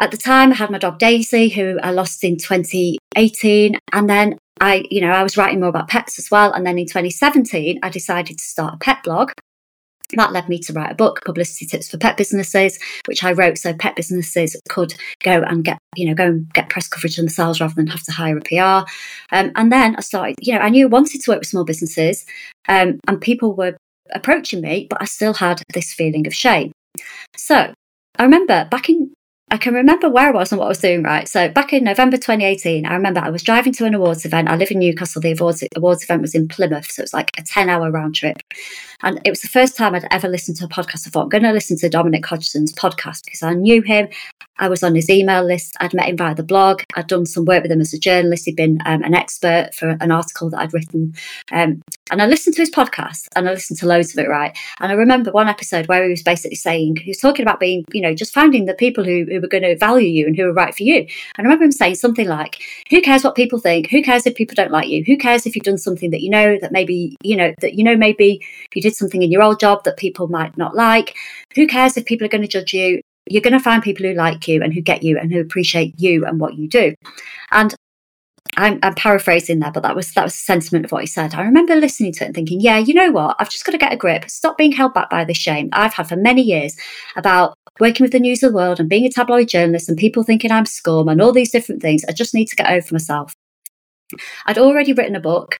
At 0.00 0.10
the 0.10 0.16
time, 0.16 0.50
I 0.50 0.56
had 0.56 0.70
my 0.70 0.78
dog 0.78 0.98
Daisy, 0.98 1.48
who 1.48 1.78
I 1.82 1.92
lost 1.92 2.24
in 2.24 2.36
2018. 2.36 3.78
And 3.92 4.10
then 4.10 4.38
I, 4.60 4.84
you 4.90 5.00
know, 5.00 5.10
I 5.10 5.22
was 5.22 5.36
writing 5.36 5.60
more 5.60 5.68
about 5.68 5.88
pets 5.88 6.18
as 6.18 6.30
well. 6.30 6.52
And 6.52 6.66
then 6.66 6.78
in 6.78 6.86
2017, 6.86 7.78
I 7.82 7.88
decided 7.90 8.38
to 8.38 8.44
start 8.44 8.74
a 8.74 8.78
pet 8.78 9.04
blog. 9.04 9.30
That 10.16 10.32
led 10.32 10.48
me 10.48 10.58
to 10.60 10.72
write 10.72 10.92
a 10.92 10.96
book, 10.96 11.24
Publicity 11.24 11.66
Tips 11.66 11.88
for 11.90 11.96
Pet 11.96 12.16
Businesses, 12.16 12.78
which 13.06 13.24
I 13.24 13.32
wrote 13.32 13.56
so 13.56 13.72
pet 13.72 13.96
businesses 13.96 14.60
could 14.68 14.94
go 15.22 15.42
and 15.42 15.64
get, 15.64 15.78
you 15.96 16.06
know, 16.06 16.14
go 16.14 16.26
and 16.26 16.52
get 16.52 16.68
press 16.68 16.88
coverage 16.88 17.16
themselves 17.16 17.60
rather 17.60 17.74
than 17.74 17.86
have 17.86 18.02
to 18.04 18.12
hire 18.12 18.38
a 18.38 18.40
PR. 18.40 18.88
Um, 19.34 19.50
and 19.56 19.72
then 19.72 19.96
I 19.96 20.00
started, 20.00 20.36
you 20.40 20.54
know, 20.54 20.60
I 20.60 20.68
knew 20.68 20.86
I 20.86 20.90
wanted 20.90 21.22
to 21.22 21.30
work 21.30 21.40
with 21.40 21.48
small 21.48 21.64
businesses 21.64 22.26
um, 22.68 23.00
and 23.08 23.20
people 23.20 23.54
were 23.54 23.76
approaching 24.12 24.60
me, 24.60 24.86
but 24.90 25.00
I 25.00 25.06
still 25.06 25.34
had 25.34 25.62
this 25.72 25.92
feeling 25.92 26.26
of 26.26 26.34
shame. 26.34 26.72
So 27.36 27.72
I 28.18 28.22
remember 28.22 28.68
back 28.70 28.88
in 28.88 29.12
I 29.50 29.56
can 29.58 29.74
remember 29.74 30.08
where 30.08 30.28
I 30.28 30.32
was 30.32 30.50
and 30.50 30.58
what 30.58 30.66
I 30.66 30.68
was 30.68 30.78
doing 30.78 31.02
right. 31.02 31.28
So 31.28 31.48
back 31.48 31.72
in 31.72 31.84
November 31.84 32.16
2018, 32.16 32.86
I 32.86 32.94
remember 32.94 33.20
I 33.20 33.30
was 33.30 33.42
driving 33.42 33.72
to 33.74 33.84
an 33.84 33.94
awards 33.94 34.24
event. 34.24 34.48
I 34.48 34.56
live 34.56 34.70
in 34.70 34.78
Newcastle. 34.78 35.20
The 35.20 35.32
awards 35.32 35.62
awards 35.76 36.02
event 36.02 36.22
was 36.22 36.34
in 36.34 36.48
Plymouth, 36.48 36.90
so 36.90 37.00
it 37.00 37.04
was 37.04 37.14
like 37.14 37.30
a 37.38 37.42
10 37.42 37.68
hour 37.68 37.90
round 37.90 38.14
trip. 38.14 38.38
And 39.02 39.20
it 39.24 39.30
was 39.30 39.42
the 39.42 39.48
first 39.48 39.76
time 39.76 39.94
I'd 39.94 40.08
ever 40.10 40.28
listened 40.28 40.56
to 40.58 40.64
a 40.64 40.68
podcast. 40.68 41.06
I 41.06 41.10
thought 41.10 41.24
I'm 41.24 41.28
going 41.28 41.44
to 41.44 41.52
listen 41.52 41.76
to 41.78 41.88
Dominic 41.90 42.24
Hodgson's 42.24 42.72
podcast 42.72 43.24
because 43.24 43.42
I 43.42 43.54
knew 43.54 43.82
him. 43.82 44.08
I 44.58 44.68
was 44.68 44.82
on 44.82 44.94
his 44.94 45.10
email 45.10 45.44
list. 45.44 45.76
I'd 45.80 45.94
met 45.94 46.08
him 46.08 46.16
via 46.16 46.34
the 46.34 46.42
blog. 46.42 46.82
I'd 46.94 47.08
done 47.08 47.26
some 47.26 47.44
work 47.44 47.62
with 47.62 47.72
him 47.72 47.80
as 47.80 47.92
a 47.92 47.98
journalist. 47.98 48.46
He'd 48.46 48.56
been 48.56 48.78
um, 48.86 49.02
an 49.02 49.14
expert 49.14 49.70
for 49.74 49.96
an 50.00 50.10
article 50.10 50.48
that 50.50 50.60
I'd 50.60 50.74
written. 50.74 51.14
Um, 51.52 51.82
and 52.10 52.20
I 52.20 52.26
listened 52.26 52.54
to 52.56 52.62
his 52.62 52.70
podcast 52.70 53.28
and 53.34 53.48
I 53.48 53.52
listened 53.52 53.78
to 53.78 53.86
loads 53.86 54.12
of 54.12 54.22
it, 54.22 54.28
right? 54.28 54.56
And 54.80 54.92
I 54.92 54.94
remember 54.94 55.30
one 55.30 55.48
episode 55.48 55.88
where 55.88 56.04
he 56.04 56.10
was 56.10 56.22
basically 56.22 56.56
saying, 56.56 56.96
he 56.96 57.10
was 57.10 57.18
talking 57.18 57.42
about 57.42 57.60
being, 57.60 57.84
you 57.92 58.02
know, 58.02 58.14
just 58.14 58.34
finding 58.34 58.66
the 58.66 58.74
people 58.74 59.04
who, 59.04 59.24
who 59.30 59.40
were 59.40 59.48
going 59.48 59.62
to 59.62 59.76
value 59.76 60.08
you 60.08 60.26
and 60.26 60.36
who 60.36 60.44
were 60.44 60.52
right 60.52 60.74
for 60.74 60.82
you. 60.82 60.98
And 60.98 61.08
I 61.38 61.42
remember 61.42 61.64
him 61.64 61.72
saying 61.72 61.94
something 61.94 62.28
like, 62.28 62.62
who 62.90 63.00
cares 63.00 63.24
what 63.24 63.34
people 63.34 63.58
think? 63.58 63.88
Who 63.88 64.02
cares 64.02 64.26
if 64.26 64.34
people 64.34 64.54
don't 64.54 64.70
like 64.70 64.88
you? 64.88 65.02
Who 65.06 65.16
cares 65.16 65.46
if 65.46 65.56
you've 65.56 65.64
done 65.64 65.78
something 65.78 66.10
that 66.10 66.20
you 66.20 66.28
know 66.28 66.58
that 66.60 66.72
maybe, 66.72 67.16
you 67.22 67.36
know, 67.36 67.54
that 67.60 67.74
you 67.74 67.84
know 67.84 67.96
maybe 67.96 68.44
you 68.74 68.82
did 68.82 68.94
something 68.94 69.22
in 69.22 69.32
your 69.32 69.42
old 69.42 69.58
job 69.58 69.84
that 69.84 69.96
people 69.96 70.28
might 70.28 70.58
not 70.58 70.76
like? 70.76 71.16
Who 71.54 71.66
cares 71.66 71.96
if 71.96 72.04
people 72.04 72.26
are 72.26 72.30
going 72.30 72.42
to 72.42 72.48
judge 72.48 72.74
you? 72.74 73.00
you're 73.26 73.40
going 73.40 73.54
to 73.54 73.58
find 73.58 73.82
people 73.82 74.04
who 74.04 74.12
like 74.12 74.46
you 74.46 74.62
and 74.62 74.74
who 74.74 74.82
get 74.82 75.02
you 75.02 75.18
and 75.18 75.32
who 75.32 75.40
appreciate 75.40 75.98
you 75.98 76.26
and 76.26 76.38
what 76.38 76.54
you 76.56 76.68
do. 76.68 76.94
And 77.50 77.74
I'm, 78.56 78.78
I'm, 78.82 78.94
paraphrasing 78.94 79.58
there, 79.58 79.72
but 79.72 79.82
that 79.82 79.96
was 79.96 80.12
that 80.12 80.24
was 80.24 80.34
the 80.34 80.38
sentiment 80.38 80.84
of 80.84 80.92
what 80.92 81.02
he 81.02 81.06
said. 81.06 81.34
I 81.34 81.42
remember 81.42 81.74
listening 81.76 82.12
to 82.14 82.24
it 82.24 82.26
and 82.26 82.34
thinking, 82.34 82.60
yeah, 82.60 82.78
you 82.78 82.94
know 82.94 83.10
what? 83.10 83.36
I've 83.38 83.50
just 83.50 83.64
got 83.64 83.72
to 83.72 83.78
get 83.78 83.92
a 83.92 83.96
grip. 83.96 84.30
Stop 84.30 84.58
being 84.58 84.72
held 84.72 84.94
back 84.94 85.10
by 85.10 85.24
this 85.24 85.36
shame 85.36 85.68
I've 85.72 85.94
had 85.94 86.08
for 86.08 86.16
many 86.16 86.42
years 86.42 86.76
about 87.16 87.54
working 87.80 88.04
with 88.04 88.12
the 88.12 88.20
news 88.20 88.42
of 88.42 88.52
the 88.52 88.56
world 88.56 88.80
and 88.80 88.88
being 88.88 89.04
a 89.04 89.10
tabloid 89.10 89.48
journalist 89.48 89.88
and 89.88 89.98
people 89.98 90.22
thinking 90.22 90.52
I'm 90.52 90.66
scum 90.66 91.08
and 91.08 91.20
all 91.20 91.32
these 91.32 91.50
different 91.50 91.82
things. 91.82 92.04
I 92.08 92.12
just 92.12 92.34
need 92.34 92.46
to 92.46 92.56
get 92.56 92.70
over 92.70 92.88
myself. 92.92 93.34
I'd 94.46 94.58
already 94.58 94.92
written 94.92 95.16
a 95.16 95.20
book 95.20 95.56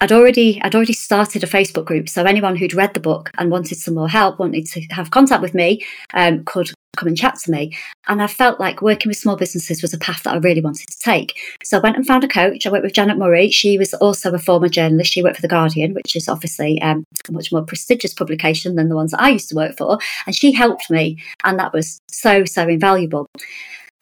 I'd 0.00 0.12
already 0.12 0.60
I'd 0.62 0.74
already 0.74 0.94
started 0.94 1.44
a 1.44 1.46
Facebook 1.46 1.84
group, 1.84 2.08
so 2.08 2.24
anyone 2.24 2.56
who'd 2.56 2.74
read 2.74 2.94
the 2.94 3.00
book 3.00 3.30
and 3.36 3.50
wanted 3.50 3.76
some 3.76 3.94
more 3.94 4.08
help, 4.08 4.38
wanted 4.38 4.66
to 4.66 4.80
have 4.90 5.10
contact 5.10 5.42
with 5.42 5.54
me, 5.54 5.84
um, 6.14 6.44
could 6.44 6.70
come 6.96 7.08
and 7.08 7.16
chat 7.16 7.36
to 7.36 7.50
me. 7.50 7.76
And 8.08 8.22
I 8.22 8.26
felt 8.26 8.60
like 8.60 8.82
working 8.82 9.08
with 9.08 9.16
small 9.16 9.36
businesses 9.36 9.82
was 9.82 9.94
a 9.94 9.98
path 9.98 10.22
that 10.24 10.34
I 10.34 10.38
really 10.38 10.60
wanted 10.60 10.88
to 10.88 10.98
take. 10.98 11.38
So 11.64 11.78
I 11.78 11.80
went 11.80 11.96
and 11.96 12.06
found 12.06 12.24
a 12.24 12.28
coach. 12.28 12.66
I 12.66 12.70
worked 12.70 12.84
with 12.84 12.92
Janet 12.92 13.18
Murray. 13.18 13.50
She 13.50 13.78
was 13.78 13.94
also 13.94 14.32
a 14.32 14.38
former 14.38 14.68
journalist. 14.68 15.12
She 15.12 15.22
worked 15.22 15.36
for 15.36 15.42
the 15.42 15.48
Guardian, 15.48 15.94
which 15.94 16.16
is 16.16 16.28
obviously 16.28 16.80
um, 16.82 17.04
a 17.28 17.32
much 17.32 17.52
more 17.52 17.62
prestigious 17.62 18.14
publication 18.14 18.74
than 18.74 18.88
the 18.88 18.96
ones 18.96 19.12
that 19.12 19.22
I 19.22 19.30
used 19.30 19.48
to 19.50 19.56
work 19.56 19.76
for. 19.76 19.98
And 20.26 20.34
she 20.34 20.52
helped 20.52 20.90
me, 20.90 21.18
and 21.44 21.58
that 21.58 21.72
was 21.72 22.00
so 22.10 22.44
so 22.44 22.68
invaluable. 22.68 23.26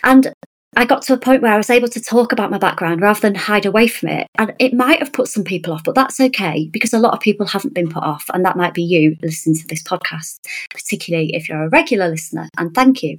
And 0.02 0.32
I 0.76 0.84
got 0.84 1.02
to 1.02 1.14
a 1.14 1.18
point 1.18 1.42
where 1.42 1.52
I 1.52 1.56
was 1.56 1.70
able 1.70 1.88
to 1.88 2.00
talk 2.00 2.30
about 2.30 2.50
my 2.50 2.58
background 2.58 3.00
rather 3.00 3.20
than 3.20 3.34
hide 3.34 3.66
away 3.66 3.88
from 3.88 4.10
it. 4.10 4.26
And 4.38 4.54
it 4.58 4.74
might 4.74 5.00
have 5.00 5.12
put 5.12 5.28
some 5.28 5.42
people 5.42 5.72
off, 5.72 5.82
but 5.82 5.94
that's 5.94 6.20
okay 6.20 6.68
because 6.70 6.92
a 6.92 6.98
lot 6.98 7.14
of 7.14 7.20
people 7.20 7.46
haven't 7.46 7.74
been 7.74 7.88
put 7.88 8.02
off. 8.02 8.26
And 8.32 8.44
that 8.44 8.56
might 8.56 8.74
be 8.74 8.82
you 8.82 9.16
listening 9.22 9.56
to 9.56 9.66
this 9.66 9.82
podcast, 9.82 10.38
particularly 10.70 11.34
if 11.34 11.48
you're 11.48 11.64
a 11.64 11.68
regular 11.68 12.08
listener. 12.08 12.48
And 12.58 12.74
thank 12.74 13.02
you. 13.02 13.16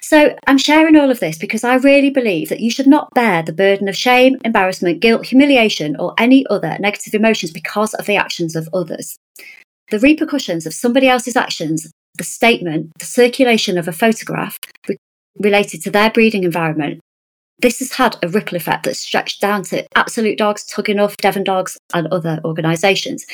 So, 0.00 0.34
I'm 0.46 0.56
sharing 0.56 0.96
all 0.96 1.10
of 1.10 1.20
this 1.20 1.36
because 1.36 1.64
I 1.64 1.74
really 1.74 2.08
believe 2.08 2.48
that 2.48 2.60
you 2.60 2.70
should 2.70 2.86
not 2.86 3.12
bear 3.14 3.42
the 3.42 3.52
burden 3.52 3.88
of 3.88 3.96
shame, 3.96 4.38
embarrassment, 4.42 5.00
guilt, 5.00 5.26
humiliation, 5.26 5.96
or 5.98 6.14
any 6.16 6.46
other 6.46 6.78
negative 6.80 7.14
emotions 7.14 7.50
because 7.50 7.92
of 7.92 8.06
the 8.06 8.16
actions 8.16 8.56
of 8.56 8.70
others. 8.72 9.18
The 9.90 9.98
repercussions 9.98 10.64
of 10.66 10.72
somebody 10.72 11.08
else's 11.08 11.36
actions, 11.36 11.90
the 12.16 12.24
statement, 12.24 12.92
the 12.98 13.04
circulation 13.04 13.76
of 13.76 13.86
a 13.86 13.92
photograph, 13.92 14.58
related 15.38 15.82
to 15.82 15.90
their 15.90 16.10
breeding 16.10 16.44
environment, 16.44 17.00
this 17.60 17.80
has 17.80 17.92
had 17.92 18.16
a 18.22 18.28
ripple 18.28 18.56
effect 18.56 18.84
that's 18.84 19.00
stretched 19.00 19.40
down 19.40 19.64
to 19.64 19.86
Absolute 19.96 20.38
Dogs, 20.38 20.64
Tug-e-Nuff, 20.64 21.16
Devon 21.16 21.44
Dogs, 21.44 21.76
and 21.92 22.06
other 22.08 22.40
organisations. 22.44 23.26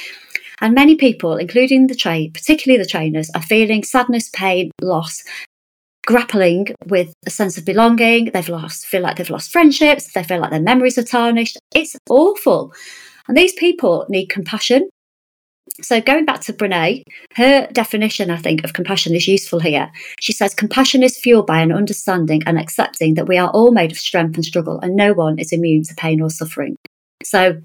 And 0.60 0.74
many 0.74 0.94
people, 0.94 1.36
including 1.36 1.88
the 1.88 1.94
trade, 1.94 2.32
particularly 2.32 2.82
the 2.82 2.88
trainers, 2.88 3.30
are 3.34 3.42
feeling 3.42 3.82
sadness, 3.82 4.30
pain, 4.30 4.70
loss, 4.80 5.22
grappling 6.06 6.68
with 6.86 7.12
a 7.26 7.30
sense 7.30 7.58
of 7.58 7.64
belonging. 7.64 8.30
They've 8.32 8.48
lost, 8.48 8.86
feel 8.86 9.02
like 9.02 9.16
they've 9.16 9.28
lost 9.28 9.50
friendships. 9.50 10.12
They 10.12 10.22
feel 10.22 10.40
like 10.40 10.50
their 10.50 10.60
memories 10.60 10.96
are 10.96 11.02
tarnished. 11.02 11.58
It's 11.74 11.96
awful. 12.08 12.72
And 13.28 13.36
these 13.36 13.52
people 13.54 14.06
need 14.08 14.26
compassion. 14.26 14.88
So, 15.82 16.00
going 16.00 16.24
back 16.24 16.40
to 16.42 16.52
Brene, 16.52 17.02
her 17.34 17.66
definition, 17.72 18.30
I 18.30 18.36
think, 18.36 18.62
of 18.62 18.74
compassion 18.74 19.14
is 19.14 19.26
useful 19.26 19.58
here. 19.58 19.90
She 20.20 20.32
says, 20.32 20.54
Compassion 20.54 21.02
is 21.02 21.18
fueled 21.18 21.48
by 21.48 21.60
an 21.60 21.72
understanding 21.72 22.42
and 22.46 22.58
accepting 22.58 23.14
that 23.14 23.26
we 23.26 23.38
are 23.38 23.50
all 23.50 23.72
made 23.72 23.90
of 23.90 23.98
strength 23.98 24.36
and 24.36 24.44
struggle, 24.44 24.78
and 24.80 24.94
no 24.94 25.12
one 25.12 25.38
is 25.38 25.52
immune 25.52 25.82
to 25.84 25.94
pain 25.96 26.20
or 26.20 26.30
suffering. 26.30 26.76
So, 27.24 27.60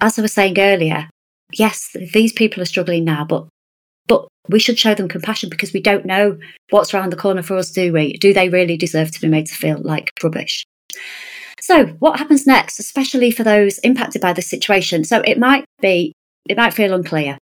as 0.00 0.18
I 0.18 0.22
was 0.22 0.32
saying 0.32 0.58
earlier, 0.58 1.10
yes, 1.52 1.94
these 2.14 2.32
people 2.32 2.62
are 2.62 2.66
struggling 2.66 3.04
now, 3.04 3.26
but 3.26 3.48
but 4.06 4.26
we 4.48 4.58
should 4.58 4.78
show 4.78 4.94
them 4.94 5.08
compassion 5.08 5.50
because 5.50 5.72
we 5.72 5.80
don't 5.80 6.06
know 6.06 6.38
what's 6.70 6.92
around 6.94 7.10
the 7.10 7.16
corner 7.16 7.42
for 7.42 7.56
us, 7.56 7.70
do 7.70 7.92
we? 7.92 8.14
Do 8.14 8.32
they 8.32 8.48
really 8.48 8.76
deserve 8.76 9.10
to 9.12 9.20
be 9.20 9.28
made 9.28 9.46
to 9.46 9.54
feel 9.54 9.78
like 9.82 10.10
rubbish? 10.22 10.64
So, 11.60 11.86
what 11.98 12.18
happens 12.18 12.46
next, 12.46 12.78
especially 12.78 13.30
for 13.30 13.42
those 13.42 13.78
impacted 13.78 14.22
by 14.22 14.32
this 14.32 14.48
situation? 14.48 15.04
So, 15.04 15.20
it 15.20 15.38
might 15.38 15.64
be 15.82 16.14
it 16.48 16.56
might 16.56 16.74
feel 16.74 16.94
unclear. 16.94 17.38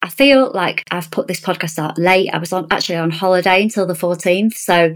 I 0.00 0.08
feel 0.08 0.52
like 0.52 0.84
I've 0.90 1.10
put 1.10 1.26
this 1.26 1.40
podcast 1.40 1.78
out 1.78 1.98
late. 1.98 2.30
I 2.32 2.38
was 2.38 2.52
on 2.52 2.66
actually 2.70 2.96
on 2.96 3.10
holiday 3.10 3.62
until 3.62 3.86
the 3.86 3.94
14th. 3.94 4.54
So 4.54 4.94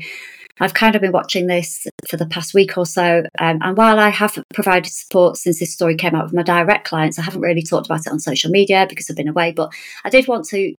I've 0.60 0.74
kind 0.74 0.94
of 0.94 1.02
been 1.02 1.12
watching 1.12 1.46
this 1.46 1.86
for 2.08 2.16
the 2.16 2.26
past 2.26 2.54
week 2.54 2.78
or 2.78 2.86
so. 2.86 3.24
Um, 3.38 3.58
and 3.62 3.76
while 3.76 3.98
I 3.98 4.10
have 4.10 4.38
provided 4.54 4.92
support 4.92 5.36
since 5.36 5.58
this 5.58 5.72
story 5.72 5.96
came 5.96 6.14
out 6.14 6.24
with 6.24 6.34
my 6.34 6.42
direct 6.42 6.86
clients, 6.86 7.18
I 7.18 7.22
haven't 7.22 7.40
really 7.40 7.62
talked 7.62 7.86
about 7.86 8.06
it 8.06 8.12
on 8.12 8.20
social 8.20 8.50
media 8.50 8.86
because 8.88 9.10
I've 9.10 9.16
been 9.16 9.28
away. 9.28 9.52
But 9.52 9.72
I 10.04 10.10
did 10.10 10.28
want 10.28 10.46
to 10.46 10.74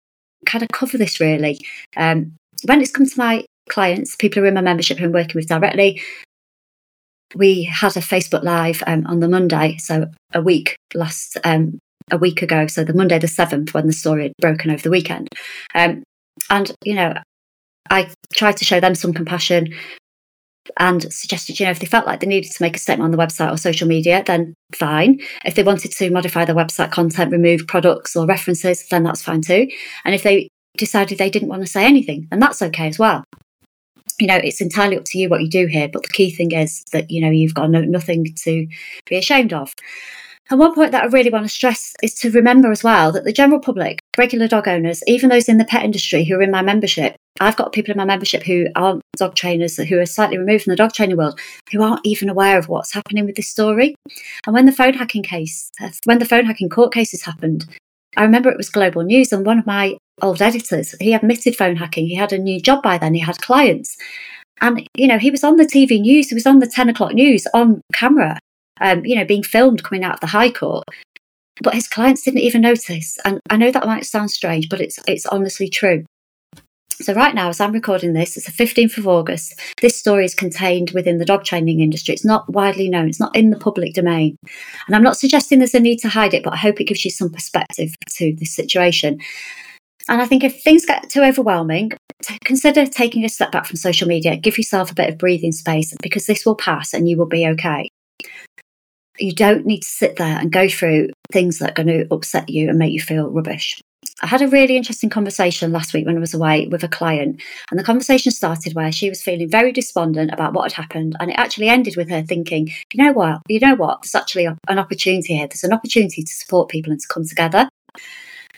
kind 0.46 0.64
of 0.64 0.70
cover 0.70 0.98
this 0.98 1.20
really. 1.20 1.60
Um, 1.98 2.34
when 2.66 2.82
it's 2.82 2.92
come 2.92 3.06
to 3.06 3.18
my 3.18 3.46
clients, 3.70 4.16
people 4.16 4.40
who 4.40 4.46
are 4.46 4.50
in 4.50 4.54
my 4.54 4.62
membership 4.62 4.98
who 4.98 5.06
I'm 5.06 5.12
working 5.12 5.36
with 5.36 5.50
directly, 5.50 6.02
we 7.36 7.64
had 7.64 7.98
a 7.98 8.02
Facebook 8.02 8.44
Live 8.44 8.84
um, 8.86 9.06
on 9.08 9.20
the 9.20 9.28
Monday, 9.28 9.78
so 9.78 10.06
a 10.34 10.42
week 10.42 10.78
last 10.94 11.38
um, 11.44 11.80
a 12.12 12.18
week 12.18 12.42
ago, 12.42 12.68
so 12.68 12.84
the 12.84 12.94
Monday 12.94 13.20
the 13.20 13.28
seventh, 13.28 13.74
when 13.74 13.88
the 13.88 13.94
story 13.94 14.24
had 14.24 14.34
broken 14.40 14.72
over 14.72 14.82
the 14.82 14.90
weekend. 14.90 15.30
Um, 15.74 16.04
and 16.50 16.72
you 16.84 16.96
know, 16.96 17.14
I 17.90 18.12
tried 18.34 18.58
to 18.58 18.66
show 18.66 18.80
them 18.80 18.96
some 18.96 19.14
compassion 19.14 19.74
and 20.80 21.12
suggested, 21.12 21.60
you 21.60 21.66
know, 21.66 21.72
if 21.72 21.80
they 21.80 21.86
felt 21.86 22.06
like 22.06 22.20
they 22.20 22.28
needed 22.28 22.52
to 22.52 22.64
make 22.64 22.76
a 22.76 22.80
statement 22.80 23.06
on 23.06 23.12
the 23.12 23.18
website 23.18 23.52
or 23.52 23.58
social 23.58 23.88
media, 23.88 24.24
then 24.26 24.54
fine. 24.74 25.20
If 25.46 25.56
they 25.56 25.64
wanted 25.64 25.92
to 25.92 26.10
modify 26.10 26.46
their 26.46 26.56
website 26.56 26.92
content, 26.92 27.32
remove 27.32 27.68
products 27.68 28.16
or 28.16 28.26
references, 28.26 28.88
then 28.88 29.04
that's 29.04 29.22
fine 29.22 29.42
too. 29.42 29.68
And 30.06 30.16
if 30.16 30.24
they 30.24 30.50
decided 30.78 31.18
they 31.18 31.30
didn't 31.30 31.50
want 31.50 31.62
to 31.62 31.68
say 31.68 31.86
anything, 31.86 32.28
then 32.30 32.40
that's 32.40 32.62
okay 32.62 32.88
as 32.88 32.98
well. 32.98 33.24
You 34.20 34.28
know, 34.28 34.38
it's 34.38 34.62
entirely 34.62 34.98
up 34.98 35.06
to 35.06 35.18
you 35.18 35.28
what 35.28 35.42
you 35.42 35.50
do 35.50 35.66
here, 35.66 35.90
but 35.92 36.04
the 36.04 36.10
key 36.10 36.32
thing 36.32 36.52
is 36.52 36.84
that, 36.94 37.12
you 37.12 37.22
know, 37.22 37.32
you've 37.32 37.54
got 37.54 37.70
no, 37.70 37.82
nothing 37.82 38.26
to 38.44 38.68
be 39.10 39.18
ashamed 39.18 39.54
of. 39.54 39.74
And 40.50 40.60
one 40.60 40.76
point 40.76 40.92
that 40.92 41.04
I 41.04 41.08
really 41.08 41.30
want 41.30 41.46
to 41.46 41.50
stress 41.50 41.94
is 42.04 42.14
to 42.16 42.30
remember 42.30 42.70
as 42.72 42.84
well 42.84 43.12
that 43.14 43.24
the 43.24 43.32
general 43.32 43.60
public, 43.60 44.00
regular 44.18 44.48
dog 44.48 44.68
owners, 44.68 45.02
even 45.08 45.30
those 45.30 45.48
in 45.48 45.58
the 45.58 45.66
pet 45.66 45.84
industry 45.84 46.26
who 46.26 46.36
are 46.36 46.42
in 46.42 46.52
my 46.52 46.62
membership, 46.62 47.16
I've 47.40 47.56
got 47.56 47.72
people 47.72 47.92
in 47.92 47.98
my 47.98 48.06
membership 48.06 48.44
who 48.44 48.68
aren't 48.76 49.02
dog 49.18 49.36
trainers, 49.36 49.78
who 49.78 50.00
are 50.00 50.06
slightly 50.06 50.38
removed 50.38 50.66
from 50.66 50.72
the 50.72 50.78
dog 50.78 50.94
training 50.94 51.18
world, 51.18 51.40
who 51.72 51.82
aren't 51.82 52.06
even 52.06 52.30
aware 52.30 52.58
of 52.58 52.68
what's 52.68 52.94
happening 52.94 53.26
with 53.26 53.36
this 53.36 53.48
story. 53.48 53.96
And 54.46 54.54
when 54.54 54.66
the 54.66 54.72
phone 54.72 54.94
hacking 54.94 55.24
case, 55.24 55.70
uh, 55.82 55.90
when 56.04 56.20
the 56.20 56.26
phone 56.26 56.46
hacking 56.46 56.70
court 56.70 56.94
cases 56.94 57.24
happened, 57.24 57.66
I 58.18 58.24
remember 58.24 58.52
it 58.52 58.58
was 58.58 58.70
global 58.70 59.02
news, 59.02 59.32
and 59.32 59.46
one 59.46 59.58
of 59.58 59.66
my 59.66 59.98
old 60.22 60.42
editors, 60.42 60.94
he 61.00 61.14
admitted 61.14 61.56
phone 61.56 61.78
hacking. 61.78 62.06
He 62.08 62.16
had 62.16 62.34
a 62.34 62.38
new 62.38 62.60
job 62.60 62.84
by 62.84 62.98
then, 62.98 63.14
he 63.14 63.22
had 63.22 63.42
clients. 63.42 63.98
And, 64.62 64.88
you 64.96 65.08
know, 65.08 65.18
he 65.18 65.32
was 65.32 65.44
on 65.44 65.56
the 65.56 65.66
TV 65.66 66.00
news, 66.00 66.30
he 66.30 66.36
was 66.36 66.46
on 66.46 66.60
the 66.60 66.68
10 66.68 66.90
o'clock 66.90 67.14
news 67.14 67.48
on 67.54 67.82
camera 67.94 68.38
um, 68.84 69.06
you 69.06 69.16
know, 69.16 69.26
being 69.26 69.44
filmed 69.44 69.84
coming 69.84 70.04
out 70.04 70.16
of 70.16 70.20
the 70.20 70.28
High 70.28 70.52
Court. 70.52 70.84
But 71.62 71.76
his 71.76 71.88
clients 71.88 72.24
didn't 72.24 72.42
even 72.42 72.62
notice. 72.62 73.18
And 73.26 73.40
I 73.50 73.58
know 73.58 73.72
that 73.72 73.86
might 73.86 74.06
sound 74.06 74.32
strange, 74.32 74.70
but 74.70 74.82
it's 74.82 75.00
it's 75.08 75.26
honestly 75.26 75.70
true. 75.70 76.04
So 77.02 77.14
right 77.14 77.34
now, 77.34 77.50
as 77.50 77.60
I'm 77.60 77.72
recording 77.72 78.14
this, 78.14 78.38
it's 78.38 78.46
the 78.46 78.64
15th 78.64 78.98
of 78.98 79.08
August. 79.08 79.60
This 79.82 79.98
story 79.98 80.26
is 80.26 80.36
contained 80.36 80.92
within 80.92 81.18
the 81.18 81.26
dog 81.26 81.44
training 81.44 81.80
industry. 81.80 82.14
It's 82.14 82.26
not 82.26 82.48
widely 82.52 82.88
known. 82.88 83.10
It's 83.10 83.20
not 83.20 83.36
in 83.36 83.50
the 83.50 83.58
public 83.58 83.94
domain. 83.94 84.38
And 84.88 84.96
I'm 84.96 85.04
not 85.04 85.18
suggesting 85.18 85.58
there's 85.58 85.74
a 85.74 85.80
need 85.80 85.98
to 86.00 86.10
hide 86.10 86.34
it, 86.34 86.44
but 86.44 86.54
I 86.54 86.58
hope 86.58 86.80
it 86.80 86.86
gives 86.86 87.04
you 87.04 87.10
some 87.10 87.32
perspective 87.32 87.96
to 88.18 88.36
this 88.38 88.56
situation. 88.56 89.20
And 90.08 90.22
I 90.22 90.26
think 90.26 90.44
if 90.44 90.62
things 90.62 90.86
get 90.86 91.10
too 91.10 91.24
overwhelming, 91.24 91.94
consider 92.46 92.86
taking 92.86 93.26
a 93.26 93.30
step 93.30 93.52
back 93.52 93.66
from 93.66 93.78
social 93.78 94.08
media. 94.08 94.38
Give 94.38 94.58
yourself 94.58 94.92
a 94.92 94.96
bit 94.96 95.10
of 95.10 95.18
breathing 95.18 95.52
space 95.52 95.96
because 96.02 96.28
this 96.28 96.46
will 96.46 96.56
pass 96.56 96.94
and 96.94 97.10
you 97.10 97.18
will 97.18 97.26
be 97.26 97.48
okay. 97.48 97.90
You 99.20 99.34
don't 99.34 99.66
need 99.66 99.82
to 99.82 99.88
sit 99.88 100.16
there 100.16 100.38
and 100.40 100.52
go 100.52 100.68
through 100.68 101.10
things 101.32 101.60
that 101.60 101.72
are 101.72 101.84
going 101.84 101.88
to 101.88 102.08
upset 102.14 102.50
you 102.50 102.70
and 102.70 102.80
make 102.80 102.94
you 102.94 103.02
feel 103.02 103.30
rubbish. 103.30 103.80
I 104.22 104.28
had 104.28 104.42
a 104.42 104.48
really 104.48 104.78
interesting 104.78 105.10
conversation 105.10 105.72
last 105.72 105.94
week 105.94 106.06
when 106.06 106.16
I 106.16 106.20
was 106.20 106.34
away 106.34 106.68
with 106.68 106.84
a 106.84 106.88
client, 106.88 107.42
and 107.70 107.80
the 107.80 107.84
conversation 107.84 108.32
started 108.32 108.74
where 108.74 108.92
she 108.92 109.10
was 109.10 109.22
feeling 109.22 109.50
very 109.50 109.72
despondent 109.72 110.32
about 110.32 110.54
what 110.54 110.72
had 110.72 110.82
happened, 110.82 111.16
and 111.20 111.30
it 111.30 111.38
actually 111.38 111.68
ended 111.68 111.96
with 111.96 112.10
her 112.10 112.22
thinking, 112.22 112.72
"You 112.94 113.04
know 113.04 113.12
what? 113.12 113.42
You 113.48 113.60
know 113.60 113.76
what? 113.76 114.02
There's 114.02 114.16
actually 114.16 114.46
an 114.46 114.80
opportunity 114.80 115.36
here. 115.36 115.48
There's 115.48 115.64
an 115.64 115.74
opportunity 115.74 116.24
to 116.24 116.34
support 116.34 116.70
people 116.70 116.92
and 116.92 117.02
to 117.02 117.08
come 117.08 117.26
together." 117.26 117.70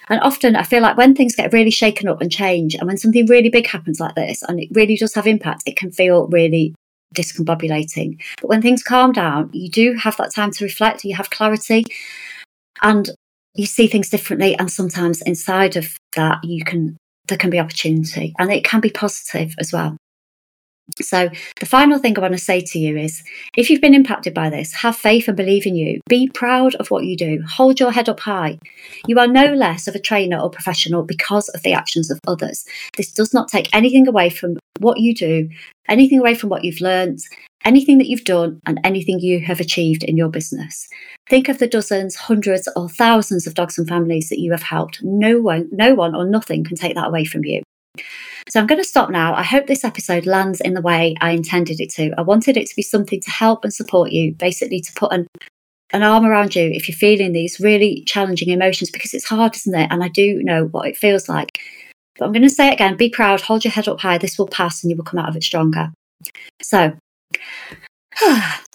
And 0.09 0.19
often 0.21 0.55
I 0.55 0.63
feel 0.63 0.81
like 0.81 0.97
when 0.97 1.15
things 1.15 1.35
get 1.35 1.53
really 1.53 1.71
shaken 1.71 2.07
up 2.07 2.21
and 2.21 2.31
change, 2.31 2.75
and 2.75 2.87
when 2.87 2.97
something 2.97 3.25
really 3.25 3.49
big 3.49 3.67
happens 3.67 3.99
like 3.99 4.15
this, 4.15 4.43
and 4.43 4.59
it 4.59 4.69
really 4.71 4.97
does 4.97 5.13
have 5.15 5.27
impact, 5.27 5.63
it 5.65 5.77
can 5.77 5.91
feel 5.91 6.27
really 6.27 6.75
discombobulating. 7.15 8.21
But 8.41 8.49
when 8.49 8.61
things 8.61 8.83
calm 8.83 9.11
down, 9.11 9.49
you 9.53 9.69
do 9.69 9.93
have 9.93 10.17
that 10.17 10.33
time 10.33 10.51
to 10.51 10.63
reflect, 10.63 11.03
you 11.03 11.15
have 11.15 11.29
clarity, 11.29 11.85
and 12.81 13.09
you 13.55 13.65
see 13.65 13.87
things 13.87 14.09
differently. 14.09 14.57
And 14.57 14.71
sometimes 14.71 15.21
inside 15.21 15.75
of 15.75 15.97
that, 16.15 16.43
you 16.43 16.63
can 16.63 16.97
there 17.27 17.37
can 17.37 17.49
be 17.49 17.59
opportunity, 17.59 18.35
and 18.37 18.51
it 18.51 18.63
can 18.63 18.81
be 18.81 18.91
positive 18.91 19.55
as 19.57 19.73
well. 19.73 19.97
So, 21.01 21.29
the 21.59 21.65
final 21.65 21.97
thing 21.97 22.17
I 22.17 22.21
want 22.21 22.33
to 22.33 22.39
say 22.39 22.61
to 22.61 22.79
you 22.79 22.97
is 22.97 23.23
if 23.57 23.69
you've 23.69 23.81
been 23.81 23.95
impacted 23.95 24.33
by 24.33 24.49
this, 24.49 24.73
have 24.75 24.95
faith 24.95 25.27
and 25.27 25.35
believe 25.35 25.65
in 25.65 25.75
you. 25.75 25.99
Be 26.07 26.29
proud 26.33 26.75
of 26.75 26.91
what 26.91 27.05
you 27.05 27.17
do. 27.17 27.43
Hold 27.47 27.79
your 27.79 27.91
head 27.91 28.07
up 28.07 28.19
high. 28.19 28.59
You 29.07 29.19
are 29.19 29.27
no 29.27 29.53
less 29.53 29.87
of 29.87 29.95
a 29.95 29.99
trainer 29.99 30.39
or 30.39 30.49
professional 30.49 31.03
because 31.03 31.49
of 31.49 31.63
the 31.63 31.73
actions 31.73 32.11
of 32.11 32.19
others. 32.27 32.65
This 32.97 33.11
does 33.11 33.33
not 33.33 33.49
take 33.49 33.73
anything 33.73 34.07
away 34.07 34.29
from 34.29 34.57
what 34.79 34.99
you 34.99 35.15
do, 35.15 35.49
anything 35.89 36.19
away 36.19 36.35
from 36.35 36.49
what 36.49 36.63
you've 36.63 36.81
learned, 36.81 37.19
anything 37.63 37.97
that 37.97 38.07
you've 38.07 38.23
done, 38.23 38.59
and 38.65 38.79
anything 38.83 39.19
you 39.19 39.39
have 39.41 39.59
achieved 39.59 40.03
in 40.03 40.17
your 40.17 40.29
business. 40.29 40.87
Think 41.29 41.49
of 41.49 41.57
the 41.57 41.67
dozens, 41.67 42.15
hundreds, 42.15 42.69
or 42.75 42.89
thousands 42.89 43.47
of 43.47 43.55
dogs 43.55 43.77
and 43.77 43.87
families 43.87 44.29
that 44.29 44.39
you 44.39 44.51
have 44.51 44.63
helped. 44.63 45.03
No 45.03 45.41
one, 45.41 45.67
no 45.71 45.95
one 45.95 46.15
or 46.15 46.25
nothing 46.25 46.63
can 46.63 46.77
take 46.77 46.95
that 46.95 47.07
away 47.07 47.25
from 47.25 47.43
you. 47.43 47.63
So 48.49 48.59
I'm 48.59 48.67
going 48.67 48.81
to 48.81 48.87
stop 48.87 49.09
now. 49.09 49.33
I 49.33 49.43
hope 49.43 49.67
this 49.67 49.83
episode 49.83 50.25
lands 50.25 50.61
in 50.61 50.73
the 50.73 50.81
way 50.81 51.15
I 51.19 51.31
intended 51.31 51.79
it 51.79 51.89
to. 51.93 52.13
I 52.17 52.21
wanted 52.21 52.57
it 52.57 52.67
to 52.67 52.75
be 52.75 52.81
something 52.81 53.19
to 53.19 53.31
help 53.31 53.63
and 53.63 53.73
support 53.73 54.11
you, 54.11 54.33
basically 54.33 54.81
to 54.81 54.93
put 54.93 55.11
an 55.11 55.27
an 55.93 56.03
arm 56.03 56.25
around 56.25 56.55
you 56.55 56.63
if 56.63 56.87
you're 56.87 56.95
feeling 56.95 57.31
these 57.31 57.59
really 57.59 58.03
challenging 58.05 58.49
emotions 58.49 58.89
because 58.89 59.13
it's 59.13 59.29
hard, 59.29 59.55
isn't 59.55 59.75
it? 59.75 59.87
And 59.91 60.03
I 60.03 60.09
do 60.09 60.41
know 60.43 60.65
what 60.65 60.87
it 60.87 60.97
feels 60.97 61.29
like. 61.29 61.59
But 62.17 62.25
I'm 62.25 62.31
going 62.31 62.43
to 62.43 62.49
say 62.49 62.69
it 62.69 62.73
again 62.73 62.97
be 62.97 63.09
proud, 63.09 63.41
hold 63.41 63.63
your 63.63 63.71
head 63.71 63.87
up 63.87 63.99
high. 63.99 64.17
This 64.17 64.37
will 64.37 64.47
pass 64.47 64.83
and 64.83 64.89
you 64.89 64.97
will 64.97 65.03
come 65.03 65.19
out 65.19 65.29
of 65.29 65.35
it 65.35 65.43
stronger. 65.43 65.91
So, 66.61 66.93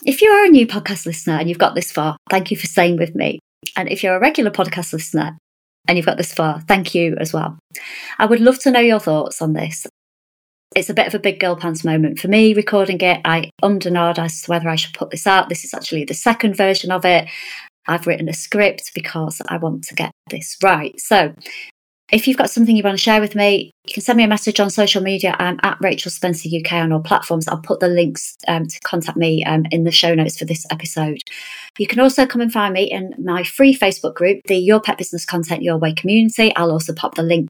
if 0.04 0.22
you 0.22 0.30
are 0.30 0.44
a 0.44 0.50
new 0.50 0.66
podcast 0.66 1.06
listener 1.06 1.34
and 1.34 1.48
you've 1.48 1.58
got 1.58 1.74
this 1.74 1.90
far, 1.90 2.16
thank 2.28 2.50
you 2.50 2.56
for 2.56 2.66
staying 2.66 2.96
with 2.96 3.14
me. 3.14 3.38
And 3.76 3.88
if 3.88 4.02
you're 4.02 4.16
a 4.16 4.20
regular 4.20 4.50
podcast 4.50 4.92
listener 4.92 5.36
and 5.88 5.96
you've 5.96 6.06
got 6.06 6.16
this 6.16 6.32
far, 6.32 6.60
thank 6.62 6.94
you 6.94 7.16
as 7.18 7.32
well. 7.32 7.58
I 8.18 8.26
would 8.26 8.40
love 8.40 8.58
to 8.60 8.70
know 8.70 8.80
your 8.80 9.00
thoughts 9.00 9.42
on 9.42 9.52
this. 9.52 9.86
It's 10.76 10.90
a 10.90 10.94
bit 10.94 11.08
of 11.08 11.14
a 11.14 11.18
big 11.18 11.40
girl 11.40 11.56
pants 11.56 11.84
moment 11.84 12.20
for 12.20 12.28
me 12.28 12.54
recording 12.54 13.00
it. 13.00 13.20
I 13.24 13.50
ummed 13.62 13.86
and 13.86 13.96
as 13.96 14.42
to 14.42 14.50
whether 14.50 14.68
I 14.68 14.76
should 14.76 14.94
put 14.94 15.10
this 15.10 15.26
out. 15.26 15.48
This 15.48 15.64
is 15.64 15.74
actually 15.74 16.04
the 16.04 16.14
second 16.14 16.56
version 16.56 16.92
of 16.92 17.04
it. 17.04 17.28
I've 17.88 18.06
written 18.06 18.28
a 18.28 18.34
script 18.34 18.92
because 18.94 19.42
I 19.48 19.56
want 19.56 19.84
to 19.84 19.94
get 19.94 20.12
this 20.28 20.56
right. 20.62 20.98
So 21.00 21.34
if 22.12 22.26
you've 22.26 22.36
got 22.36 22.50
something 22.50 22.76
you 22.76 22.82
want 22.82 22.96
to 22.96 23.02
share 23.02 23.20
with 23.20 23.34
me, 23.34 23.70
you 23.86 23.94
can 23.94 24.02
send 24.02 24.16
me 24.16 24.24
a 24.24 24.28
message 24.28 24.60
on 24.60 24.70
social 24.70 25.02
media. 25.02 25.36
I'm 25.38 25.58
at 25.62 25.78
Rachel 25.80 26.10
Spencer 26.10 26.48
UK 26.48 26.72
on 26.72 26.92
all 26.92 27.00
platforms. 27.00 27.46
I'll 27.46 27.60
put 27.60 27.80
the 27.80 27.88
links 27.88 28.36
um, 28.48 28.66
to 28.66 28.80
contact 28.80 29.16
me 29.16 29.44
um, 29.44 29.64
in 29.70 29.84
the 29.84 29.90
show 29.90 30.14
notes 30.14 30.38
for 30.38 30.44
this 30.44 30.66
episode. 30.70 31.18
You 31.78 31.86
can 31.86 32.00
also 32.00 32.26
come 32.26 32.40
and 32.40 32.52
find 32.52 32.74
me 32.74 32.84
in 32.84 33.14
my 33.18 33.42
free 33.42 33.76
Facebook 33.76 34.14
group, 34.14 34.40
the 34.46 34.56
Your 34.56 34.80
Pet 34.80 34.98
Business 34.98 35.24
Content 35.24 35.62
Your 35.62 35.78
Way 35.78 35.92
community. 35.92 36.54
I'll 36.56 36.72
also 36.72 36.92
pop 36.92 37.14
the 37.14 37.22
link 37.22 37.48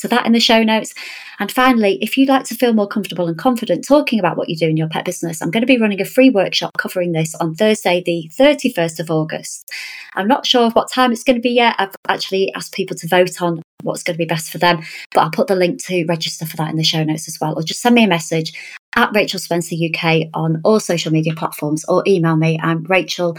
to 0.00 0.08
that 0.08 0.26
in 0.26 0.32
the 0.32 0.40
show 0.40 0.62
notes. 0.62 0.94
And 1.38 1.52
finally, 1.52 1.98
if 2.02 2.16
you'd 2.16 2.28
like 2.28 2.44
to 2.44 2.54
feel 2.54 2.72
more 2.72 2.88
comfortable 2.88 3.28
and 3.28 3.38
confident 3.38 3.86
talking 3.86 4.18
about 4.18 4.36
what 4.36 4.48
you 4.48 4.56
do 4.56 4.68
in 4.68 4.76
your 4.76 4.88
pet 4.88 5.04
business, 5.04 5.40
I'm 5.40 5.50
going 5.50 5.62
to 5.62 5.66
be 5.66 5.78
running 5.78 6.00
a 6.00 6.04
free 6.04 6.30
workshop 6.30 6.72
covering 6.78 7.12
this 7.12 7.34
on 7.36 7.54
Thursday, 7.54 8.02
the 8.04 8.30
31st 8.38 9.00
of 9.00 9.10
August. 9.10 9.70
I'm 10.14 10.28
not 10.28 10.46
sure 10.46 10.66
of 10.66 10.74
what 10.74 10.90
time 10.90 11.12
it's 11.12 11.24
going 11.24 11.36
to 11.36 11.42
be 11.42 11.50
yet. 11.50 11.76
I've 11.78 11.94
actually 12.08 12.52
asked 12.54 12.74
people 12.74 12.96
to 12.96 13.08
vote 13.08 13.40
on 13.40 13.62
what's 13.82 14.02
going 14.02 14.14
to 14.14 14.18
be 14.18 14.24
best 14.24 14.50
for 14.50 14.56
them, 14.58 14.82
but 15.12 15.20
I'll 15.20 15.30
put 15.30 15.46
the 15.46 15.56
link 15.56 15.82
to 15.84 16.04
register 16.06 16.46
for 16.46 16.56
that 16.58 16.70
in 16.70 16.76
the 16.76 16.84
show 16.84 17.04
notes 17.04 17.28
as 17.28 17.38
well. 17.40 17.54
Or 17.56 17.62
just 17.62 17.80
send 17.80 17.94
me 17.94 18.04
a 18.04 18.08
message 18.08 18.52
at 18.96 19.10
Rachel 19.14 19.38
Spencer 19.38 19.76
UK 19.76 20.22
on 20.34 20.60
all 20.64 20.80
social 20.80 21.12
media 21.12 21.32
platforms 21.34 21.84
or 21.86 22.02
email 22.06 22.36
me. 22.36 22.58
I'm 22.62 22.82
Rachel 22.84 23.36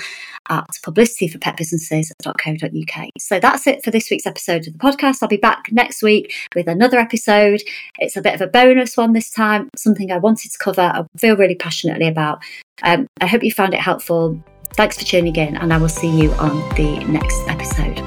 at 0.49 0.67
publicityforpetbusinesses.co.uk. 0.83 3.09
So 3.19 3.39
that's 3.39 3.67
it 3.67 3.83
for 3.83 3.91
this 3.91 4.09
week's 4.09 4.25
episode 4.25 4.65
of 4.67 4.73
the 4.73 4.79
podcast. 4.79 5.19
I'll 5.21 5.29
be 5.29 5.37
back 5.37 5.65
next 5.71 6.01
week 6.01 6.33
with 6.55 6.67
another 6.67 6.97
episode. 6.99 7.61
It's 7.99 8.15
a 8.15 8.21
bit 8.21 8.35
of 8.35 8.41
a 8.41 8.47
bonus 8.47 8.97
one 8.97 9.13
this 9.13 9.29
time, 9.29 9.69
something 9.75 10.11
I 10.11 10.17
wanted 10.17 10.51
to 10.51 10.57
cover, 10.57 10.81
I 10.81 11.05
feel 11.17 11.35
really 11.35 11.55
passionately 11.55 12.07
about. 12.07 12.41
Um, 12.83 13.07
I 13.19 13.27
hope 13.27 13.43
you 13.43 13.51
found 13.51 13.73
it 13.73 13.79
helpful. 13.79 14.41
Thanks 14.75 14.97
for 14.97 15.03
tuning 15.03 15.35
in, 15.35 15.57
and 15.57 15.73
I 15.73 15.77
will 15.77 15.89
see 15.89 16.09
you 16.09 16.31
on 16.33 16.57
the 16.75 17.03
next 17.05 17.41
episode. 17.47 17.97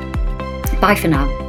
Bye 0.80 0.94
for 0.94 1.08
now. 1.08 1.43